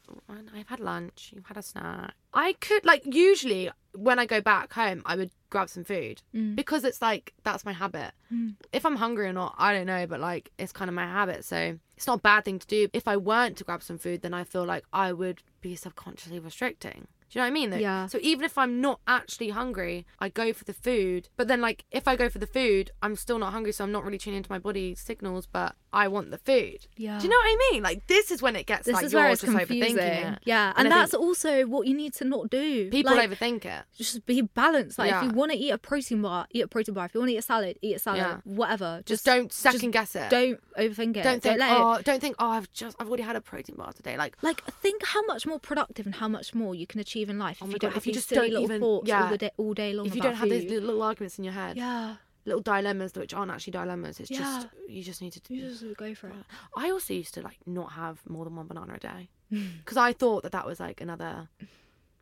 [0.56, 2.14] I've had lunch, you've had a snack.
[2.32, 6.54] I could like usually when I go back home, I would grab some food Mm.
[6.54, 8.12] because it's like that's my habit.
[8.32, 8.54] Mm.
[8.72, 11.44] If I'm hungry or not, I don't know, but like it's kind of my habit.
[11.44, 12.88] So it's not a bad thing to do.
[12.92, 16.38] If I weren't to grab some food, then I feel like I would be subconsciously
[16.38, 17.08] restricting.
[17.30, 17.70] Do you know what I mean?
[17.70, 18.06] That- Yeah.
[18.06, 21.28] So even if I'm not actually hungry, I go for the food.
[21.36, 23.92] But then, like, if I go for the food, I'm still not hungry, so I'm
[23.92, 25.46] not really tuning into my body signals.
[25.46, 26.86] But I want the food.
[26.96, 27.18] Yeah.
[27.18, 27.82] Do you know what I mean?
[27.82, 29.96] Like, this is when it gets This like is you're where it's just confusing.
[29.96, 30.38] overthinking it.
[30.44, 32.90] Yeah, and, I that's also what you need to not do.
[32.90, 33.84] people Like, overthink it.
[33.96, 34.98] just be balanced.
[34.98, 37.06] Like if you want to eat a protein bar, eat a protein bar.
[37.06, 38.18] If you want to eat a salad, eat a salad.
[38.20, 38.36] Yeah.
[38.44, 39.02] Whatever.
[39.06, 40.30] Just don't second guess it.
[40.30, 41.22] Don't overthink it.
[41.24, 41.58] Don't think.
[41.58, 42.36] let oh, it- oh, don't think.
[42.38, 42.96] Oh, I've just.
[43.00, 44.16] I've already had a protein bar today.
[44.16, 47.38] Like, Like think how much more productive and how much more you can achieve in
[47.38, 49.24] life Oh if you don't have if you these just silly little even- thoughts yeah.
[49.24, 50.70] all, the day, all day long if you don't have those food.
[50.70, 54.20] little, little arguments in your head, yeah, little dilemmas which aren't actually dilemmas.
[54.20, 54.38] It's Yeah.
[54.38, 55.54] just you just need to.
[55.54, 56.34] you just go for it.
[56.76, 59.66] I also used to like not have more than one banana a day hmm.
[59.78, 61.48] because I thought that that was like another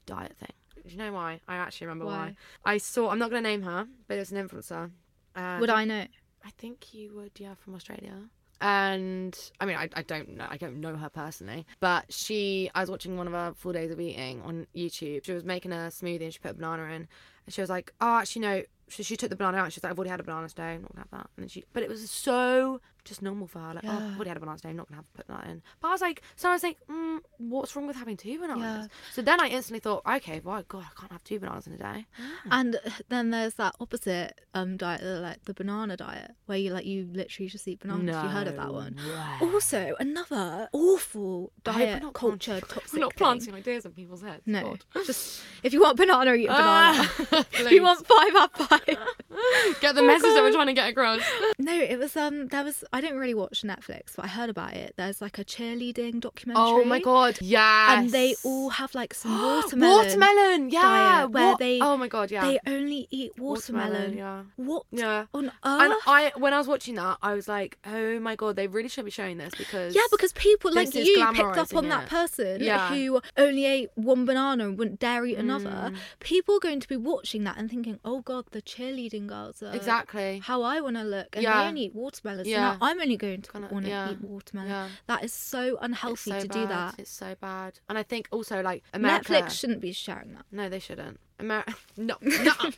[0.07, 0.53] diet thing.
[0.87, 1.41] Do you know why?
[1.49, 2.37] I actually remember why.
[2.63, 2.73] Why?
[2.75, 3.11] I saw.
[3.11, 4.91] I'm not going to name her, but it was an influencer.
[5.61, 6.07] Would I know?
[6.45, 7.33] I think you would.
[7.39, 8.31] Yeah, from Australia.
[8.61, 10.47] And I mean, I, I don't know.
[10.49, 12.71] I don't know her personally, but she.
[12.75, 15.25] I was watching one of her full days of eating on YouTube.
[15.25, 17.07] She was making a smoothie and she put a banana in,
[17.45, 19.73] and she was like, "Oh, actually no." So she took the banana out.
[19.73, 20.79] She's like, "I've already had a banana today.
[20.79, 23.75] Not gonna have that." And then she, but it was so just normal for her.
[23.75, 23.91] Like, oh.
[23.91, 24.69] I've already had a banana today.
[24.71, 25.63] I'm not gonna have to put that in.
[25.81, 28.89] But I was like, so I was like, mm, what's wrong with having two bananas?
[29.15, 31.79] So then I instantly thought, okay, well, God, I can't have two bananas in a
[31.79, 32.07] day.
[32.51, 32.79] And
[33.09, 37.49] then there's that opposite um diet, like the banana diet, where you like you literally
[37.49, 38.17] just eat bananas.
[38.23, 38.97] you heard of that one?
[39.41, 42.93] Also, another awful I hope we're diet not culture toxic.
[42.93, 43.19] We're not thing.
[43.19, 44.43] planting ideas in people's heads.
[44.47, 44.85] No, God.
[45.07, 46.63] just if you want banana, eat a banana.
[46.63, 48.87] Ah, if you want five, have five.
[49.81, 51.21] Get the Oh, message that we're trying to get across.
[51.59, 54.73] No, it was um there was I don't really watch Netflix, but I heard about
[54.75, 54.95] it.
[54.97, 56.65] There's like a cheerleading documentary.
[56.67, 57.99] Oh my god, yeah.
[57.99, 59.97] And they all have like some watermelon.
[60.07, 61.25] watermelon, yeah.
[61.27, 62.43] where What- they Oh my god, yeah.
[62.47, 64.17] they only eat watermelon.
[64.17, 64.43] yeah.
[64.57, 65.27] What Yeah.
[65.35, 65.53] on earth?
[65.65, 68.89] And I, when I was watching that, I was like, "Oh my god, they really
[68.89, 72.63] should be showing this because yeah, because people like you picked up on that person
[72.63, 72.89] Yeah.
[72.89, 75.69] who only ate one banana and wouldn't dare eat another.
[75.93, 75.97] Mm.
[76.21, 79.75] People are going to be watching that and thinking, "Oh God, the cheerleading girls are
[79.75, 80.41] Exactly.
[80.43, 81.63] how I want to look." And Yeah.
[81.63, 82.49] they only eat watermelons.
[82.49, 82.57] Yeah.
[82.81, 82.86] Yeah.
[82.87, 84.11] I'm only going to Kinda- want to yeah.
[84.13, 84.71] eat watermelon.
[84.71, 84.89] Yeah.
[85.07, 86.95] That is so unhealthy so to do that.
[86.99, 87.79] It's so bad.
[87.89, 89.33] And I think also like America.
[89.33, 90.45] Netflix shouldn't be sharing that.
[90.53, 91.19] No, they shouldn't.
[91.39, 91.75] America.
[91.99, 92.29] No, no,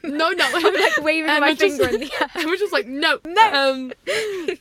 [0.03, 0.45] no, no.
[0.55, 2.47] I'm like waving And my just- finger in the air.
[2.47, 3.53] we're just like, no, no.
[3.53, 3.93] Um,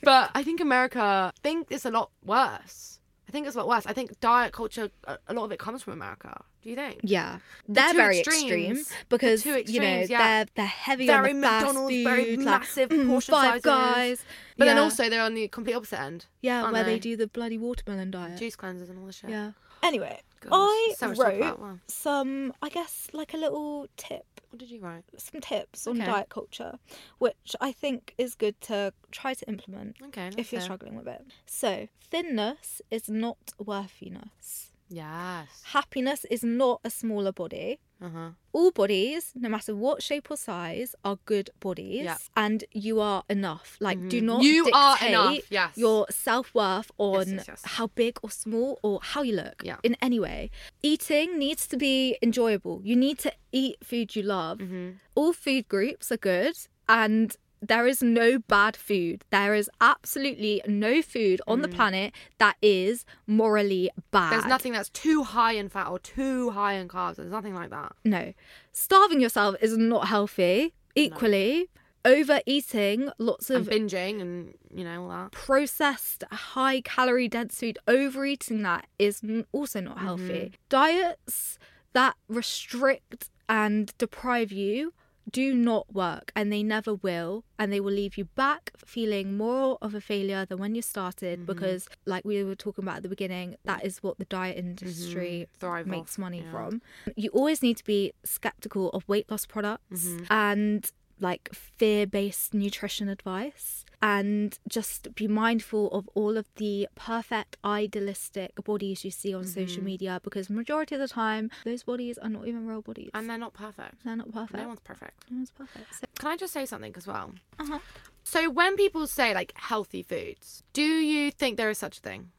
[0.04, 1.00] but I think America.
[1.02, 2.97] I think it's a lot worse.
[3.28, 3.86] I think it's a lot worse.
[3.86, 4.90] I think diet culture.
[5.06, 6.44] A lot of it comes from America.
[6.62, 7.02] Do you think?
[7.04, 10.44] Yeah, they're two very extreme The because two you know yeah.
[10.44, 13.64] they're they're heavy Very on the McDonald's, food, very like, massive mm, portion five sizes.
[13.64, 14.26] guys.
[14.58, 16.26] But then also they're on the complete opposite end.
[16.42, 17.00] yeah, where they?
[17.00, 18.40] do the bloody watermelon diet.
[18.40, 19.30] juice cleansers and all the shit.
[19.30, 19.52] Yeah.
[19.84, 20.22] Anyway,
[20.52, 24.70] I so much to talk wrote some, I guess, like a little tip, What did
[24.70, 25.04] you write?
[25.18, 26.80] some tips on diet culture,
[27.18, 30.28] which I think is good to try to implement Okay.
[30.38, 31.26] if you're let's struggling with it.
[31.46, 34.72] So, thinness is not worthiness.
[34.90, 35.48] Yes.
[35.66, 37.80] Happiness is not a smaller body.
[38.02, 38.30] Uh huh.
[38.54, 42.18] All bodies, no matter what shape or size, are good bodies, Yeah.
[42.36, 43.76] and you are enough.
[43.80, 44.26] Like, do Mhm.
[44.26, 45.76] not You are enough, yes.
[45.78, 47.62] your self worth on yes, yes.
[47.66, 49.78] how big or small or how you look Yeah.
[49.84, 50.52] in any way.
[50.84, 52.82] Eating needs to be enjoyable.
[52.84, 54.60] You need to eat food you love.
[54.60, 54.90] Mm-hmm.
[55.16, 56.56] All food groups are good,
[56.88, 59.24] and there is no bad food.
[59.30, 64.28] There is absolutely no food on the planet that is morally bad.
[64.28, 64.30] Mm.
[64.32, 67.16] There's nothing that's too high in fat or too high in carbs.
[67.16, 67.94] There's nothing like that.
[68.04, 68.34] No.
[68.72, 70.74] Starving yourself is not healthy.
[70.96, 71.70] Equally,
[72.06, 75.32] overeating lots And of binging and you know all that.
[75.32, 80.54] processed, high calorie dense food, overeating that is also not healthy.
[80.70, 81.58] Diets
[81.94, 84.94] that restrict and deprive you
[85.32, 89.78] do not work and they never will and they will leave you back feeling more
[89.82, 91.54] of a failure than when you started mm-hmm.
[91.54, 95.48] because like we were talking about at the beginning that is what the diet industry
[95.48, 95.60] mm-hmm.
[95.60, 96.52] Thrive makes off, money yeah.
[96.52, 96.82] from.
[97.16, 100.26] You always need to be skeptical of weight loss products mm-hmm.
[100.30, 108.52] and like fear-based nutrition advice and just be mindful of all of the perfect idealistic
[108.64, 112.48] bodies you see on social media because majority of the time those bodies are not
[112.48, 114.04] even real bodies And they're not perfect.
[114.06, 115.14] they're not perfect No one's perfect.
[115.32, 117.34] no one's perfect so, Can I just say something as well?
[117.60, 117.80] uh-huh.
[118.24, 122.32] So when people say like healthy foods, do you think there is such a thing?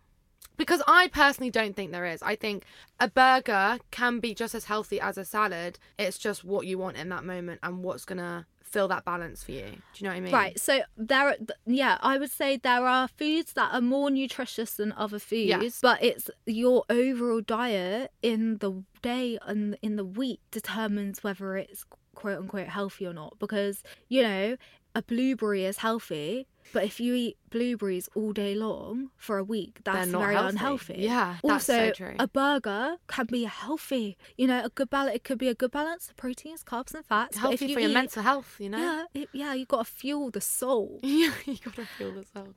[0.59, 2.23] Because I personally don't think there is.
[2.23, 2.65] I think
[3.01, 5.79] a burger can be just as healthy as a salad.
[5.99, 9.53] It's just what you want in that moment and what's gonna fill that balance for
[9.53, 9.63] you.
[9.63, 10.33] Do you know what I mean?
[10.33, 10.61] Right.
[10.61, 14.93] So there, are, yeah, I would say there are foods that are more nutritious than
[14.93, 15.79] other foods, Yes.
[15.81, 21.85] but it's your overall diet in the day and in the week determines whether it's
[22.15, 23.39] quote unquote healthy or not.
[23.39, 24.57] Because you know,
[24.95, 29.81] a blueberry is healthy, but if you eat blueberries all day long for a week,
[29.85, 30.49] that's very healthy.
[30.51, 30.95] unhealthy.
[30.99, 32.15] Yeah, that's so also, true.
[32.19, 34.19] a burger can be healthy.
[34.37, 35.17] You know, a good balance.
[35.17, 37.37] It could be a good balance of proteins, carbs, and fats.
[37.37, 38.79] It's but if healthy you for your eat- mental health, you know?
[38.79, 41.01] yeah, it, yeah, you got to fuel the soul.
[41.19, 42.55] Yeah, you gotta feel this out.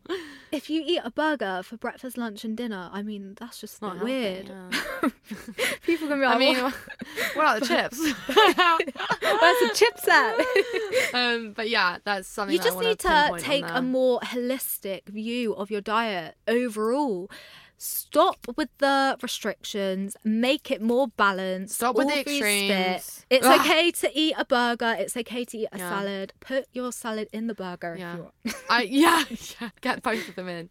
[0.52, 3.98] If you eat a burger for breakfast, lunch, and dinner, I mean, that's just Not
[3.98, 4.50] healthy, weird.
[4.50, 5.10] yeah.
[5.84, 6.74] People can be like, I mean, "What-
[7.36, 7.98] what are the chips?
[8.00, 10.36] where's the chips at?
[11.14, 15.54] um, but yeah, that's something you that just need to take a more holistic view
[15.56, 17.30] of your diet overall.
[17.84, 20.16] Stop with the restrictions.
[20.24, 21.76] Make it more balanced.
[21.76, 22.28] Stop with the fit.
[22.28, 23.26] extremes.
[23.32, 23.60] It's Ugh.
[23.60, 24.96] okay to eat a burger.
[25.00, 25.90] It's okay to eat a Yeah.
[25.90, 26.34] salad.
[26.42, 28.12] Put your salad in the burger Yeah.
[28.12, 28.56] if you want.
[28.70, 29.24] I yeah,
[29.62, 30.70] yeah, get both of them in.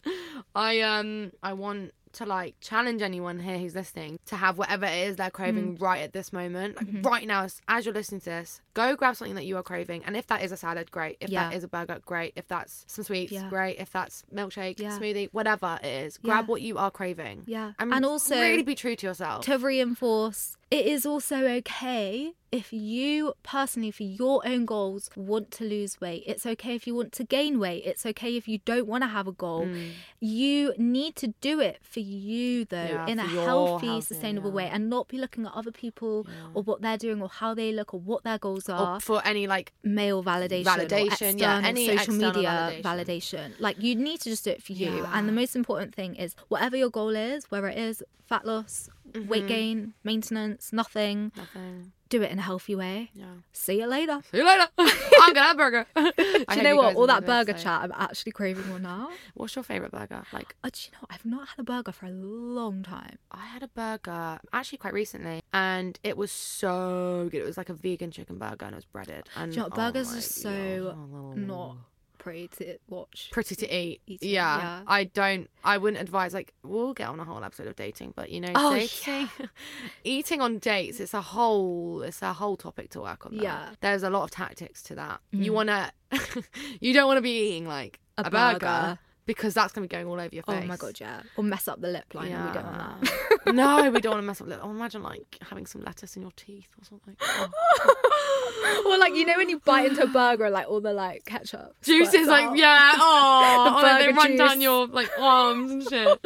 [0.55, 5.09] I um I want to like challenge anyone here who's listening to have whatever it
[5.09, 5.83] is they're craving Mm.
[5.83, 6.77] right at this moment.
[6.77, 7.03] Like Mm-hmm.
[7.03, 10.03] right now, as, you're listening to this, go grab something that you are craving.
[10.05, 11.17] And if that is a salad, great.
[11.21, 11.57] If that Yeah.
[11.57, 12.33] is a burger, great.
[12.37, 13.49] If that's some sweets, Yeah.
[13.49, 13.79] great.
[13.79, 14.99] If that's milkshake, Yeah.
[14.99, 17.45] smoothie, whatever it is, grab what you are craving.
[17.47, 17.73] Yeah.
[17.79, 19.45] And, And also- really be true to yourself.
[19.47, 25.63] to reinforce it is also okay if you personally for your own goals want to
[25.65, 28.89] lose weight it's okay if you want to gain weight it's okay if you don't
[28.89, 29.91] want to have a goal Mm.
[30.21, 34.57] you need to do it for you though Yeah, in a healthy, healthy, sustainable yeah.
[34.57, 37.73] way and not be looking at other people or what they're doing or how they
[37.73, 41.65] look or what their goals are or for any like male validation, Validation, yeah, external
[41.67, 42.83] any social media validation.
[42.83, 43.47] validation.
[43.61, 44.91] Like you need to just do it for you.
[45.03, 45.11] Yeah.
[45.15, 48.89] And the most important thing is whatever your goal is, whether it is fat loss,
[49.13, 49.29] Mm-hmm.
[49.29, 51.93] weight gain, maintenance, nothing, nothing.
[52.09, 53.11] do it in a healthy way.
[53.15, 53.27] Yeah.
[53.53, 54.21] See you later.
[54.31, 54.67] See you later.
[54.79, 55.87] I'm gonna have a burger.
[55.97, 56.97] Do you know what?
[56.97, 57.83] All that burger chat.
[57.83, 59.11] I'm actually craving one now.
[59.35, 60.23] What's your favorite burger?
[60.33, 61.07] Like Oh, do you know?
[61.11, 63.19] I've not had a burger for a long time.
[63.31, 67.43] I had a burger actually quite recently, and it was so good.
[67.43, 69.29] It was like a vegan chicken burger, and it was breaded.
[69.37, 69.79] And Do you know what?
[69.79, 71.37] oh Burgers my are so God.
[71.37, 71.77] not
[72.21, 73.29] pretty to watch.
[73.33, 74.01] pretty to eat.
[74.07, 74.19] Yeah.
[74.59, 74.83] yeah.
[74.87, 75.51] I don't.
[75.65, 76.33] I wouldn't advise.
[76.33, 79.29] Like we'll get on a whole episode of dating, but you know, Oh, dating,
[80.05, 81.01] eating on dates.
[81.01, 82.03] It's a whole.
[82.03, 83.33] It's a whole topic to work on.
[83.35, 83.71] Yeah.
[83.81, 85.21] There's a lot of tactics to that.
[85.33, 85.55] You Mm.
[85.55, 85.93] wanna.
[86.81, 88.59] you don't want to be eating like A a, burger.
[88.61, 88.99] burger.
[89.35, 90.63] Because that's gonna be going all over your face.
[90.65, 91.23] Oh my god, yeah.
[91.37, 92.33] Or mess up the lip line.
[92.33, 93.41] and We don't want that.
[93.47, 93.53] Yeah.
[93.53, 94.49] no, we don't want to mess up.
[94.49, 97.17] the lip- Oh, imagine like having some lettuce in your teeth or something.
[97.21, 98.83] Oh.
[98.87, 101.75] or like you know when you bite into a burger, like all the like ketchup
[101.83, 106.19] Juices like yeah, oh, The then they run down your like arms and shit.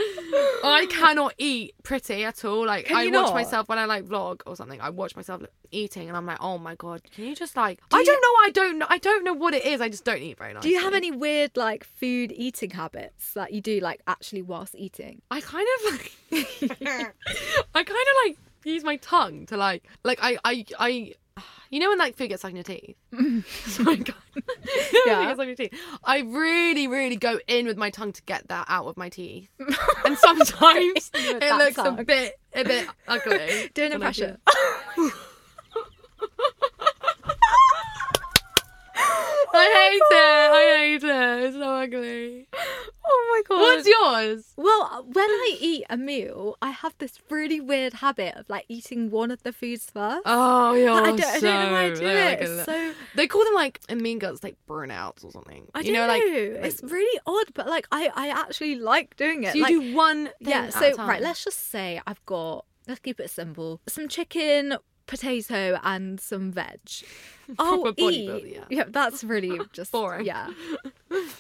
[0.65, 2.65] I cannot eat pretty at all.
[2.67, 3.35] Like I watch not?
[3.35, 4.81] myself when I like vlog or something.
[4.81, 7.81] I watch myself eating, and I'm like, oh my god, can you just like?
[7.91, 8.29] Do I you- don't know.
[8.47, 8.87] I don't know.
[8.89, 9.81] I don't know what it is.
[9.81, 10.71] I just don't eat very nicely.
[10.71, 12.94] Do you have any weird like food eating habits
[13.35, 15.23] that you do like actually whilst eating?
[15.31, 16.13] I kind of like.
[17.75, 21.15] I kind of like use my tongue to like like I I I.
[21.71, 22.95] You know when like food gets stuck in your teeth?
[23.13, 23.43] oh
[23.83, 24.15] my god.
[24.37, 25.19] You know when Yeah.
[25.19, 25.75] food gets stuck in your teeth?
[26.05, 29.49] I really, really go in with my tongue to get that out of my teeth.
[30.05, 33.71] and sometimes it looks a bit a bit ugly.
[33.75, 34.39] Do an impression.
[39.57, 40.51] I hate it.
[40.53, 41.45] I hate it.
[41.49, 42.49] It's so ugly.
[43.35, 43.61] My god.
[43.61, 44.53] What's yours?
[44.57, 49.11] Well, when I eat a meal, I have this really weird habit of like eating
[49.11, 50.23] one of the foods first.
[50.25, 52.25] Oh, you're I don't, I don't know why I do it.
[52.25, 55.67] like a- so They call them like in Mean Girls like burnouts or something.
[55.75, 56.13] I you know, know.
[56.13, 59.53] like it's really odd, but like I, I actually like doing it.
[59.53, 60.25] so you like, do one.
[60.27, 60.63] Thing yeah.
[60.67, 61.09] at So a time.
[61.09, 62.65] right, let's just say I've got.
[62.87, 63.81] Let's keep it simple.
[63.89, 64.77] Some chicken,
[65.07, 66.81] potato, and some veg.
[67.59, 68.29] I'll eat.
[68.29, 68.85] bodybuilder, yeah.
[68.89, 70.27] that's really just Boring.
[70.27, 70.49] Yeah.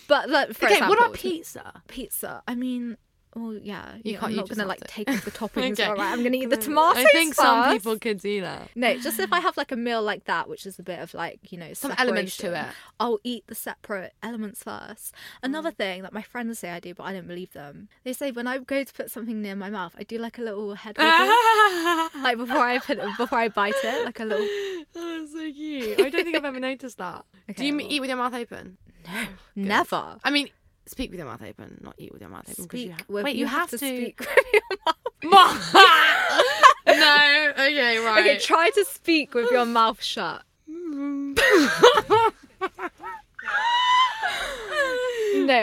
[0.08, 1.82] But for okay, what about pizza?
[1.88, 2.42] Pizza.
[2.46, 2.96] I mean.
[3.36, 5.72] Well, yeah, You yeah, can't- I'm you not gonna like take off the toppings.
[5.72, 5.84] Okay.
[5.84, 6.96] All right, I'm gonna eat the tomatoes.
[7.04, 8.70] I think some people could do that.
[8.76, 11.14] No, just if I have like a meal like that, which is a bit of
[11.14, 12.66] like, you know, Some elements to it.
[13.00, 15.14] I'll eat the separate elements first.
[15.42, 15.76] Another Mm.
[15.76, 17.88] thing that my friends say I do, but I don't believe them.
[18.04, 20.42] They say when I go to put something near my mouth, I do like a
[20.42, 21.10] little head wiggle,
[22.22, 24.46] like before I put it, before I bite it, like a little.
[24.46, 25.98] Oh, that's so cute.
[26.00, 27.24] I don't think I've ever noticed that.
[27.56, 28.78] do you well- eat with your mouth open?
[29.06, 29.26] No.
[29.56, 30.16] Never.
[30.24, 30.48] I mean,
[30.86, 32.54] speak with your mouth open, not eat with your mouth open.
[32.54, 33.78] 'cause Speak you ha- with- Wait, you, have, to.
[33.78, 35.74] speak with your mouth.
[36.86, 37.30] no.
[37.64, 37.98] Okay.
[37.98, 38.20] Right.
[38.20, 40.42] Okay, try to speak with your mouth shut.
[40.66, 41.34] no,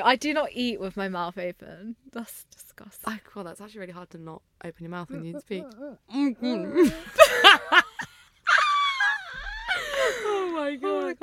[0.03, 1.95] I do not eat with my mouth open.
[2.11, 3.13] That's disgusting.
[3.13, 3.43] Oh, cool.
[3.43, 5.63] That's actually really hard to not open your mouth when you speak.
[10.25, 11.17] oh my god.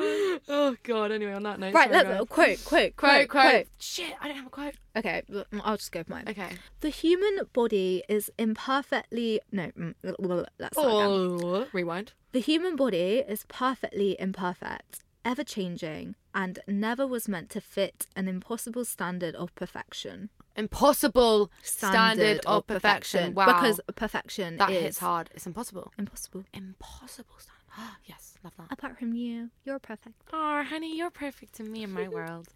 [0.49, 1.13] Oh god.
[1.13, 1.75] Anyway, on that note.
[1.75, 2.29] Right, sorry, let's guys.
[2.29, 3.67] quote, quote, Quote, quote, quote.
[3.79, 4.75] Shit, I don't have a quote.
[4.97, 5.23] Okay,
[5.63, 6.25] I'll just go with mine.
[6.29, 6.51] Okay.
[6.81, 9.69] The human body is imperfectly no.
[9.79, 10.77] mm, l- Let's.
[10.77, 12.13] Oh, rewind.
[12.33, 18.29] The human body is perfectly imperfect, ever changing, and never was meant to fit an
[18.29, 20.31] impossible standard of perfection.
[20.57, 23.33] Impossible standard, of perfection.
[23.35, 23.47] Wow.
[23.47, 25.31] Because perfection that is hits hard.
[25.33, 25.93] It's impossible.
[25.97, 26.45] impossible.
[26.53, 27.58] Impossible standard.
[28.07, 28.67] yes, love that.
[28.71, 30.15] Apart from you, you're perfect.
[30.33, 32.49] Oh, honey, you're perfect to me in my world.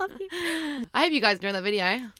[0.00, 0.28] Love you.
[0.94, 2.10] I hope you guys enjoyed that video.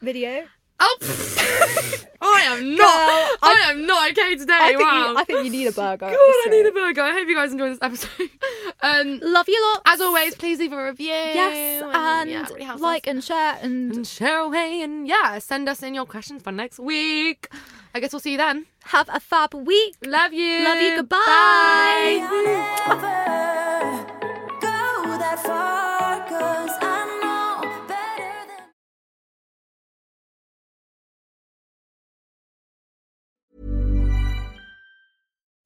[0.00, 0.44] Video.
[0.80, 0.96] Oh,
[2.20, 3.38] I am not.
[3.42, 4.52] I, am not okay today.
[4.52, 5.10] I think, wow.
[5.10, 6.06] you, I think you need a burger.
[6.06, 7.02] God, I need a burger.
[7.02, 8.30] I hope you guys enjoyed this episode.
[8.82, 9.82] um, Love you lot.
[9.86, 11.08] as always, please leave a review.
[11.08, 13.10] Yes, and yeah, really like us.
[13.10, 16.78] and share and and share away, and yeah, send us in your questions for next
[16.78, 17.48] week.
[17.98, 18.66] I guess we'll see you then.
[18.84, 19.96] have a fab week.
[20.06, 20.62] Love you.
[20.62, 20.96] Love you.
[20.98, 21.18] Goodbye.
[22.86, 23.18] Bye.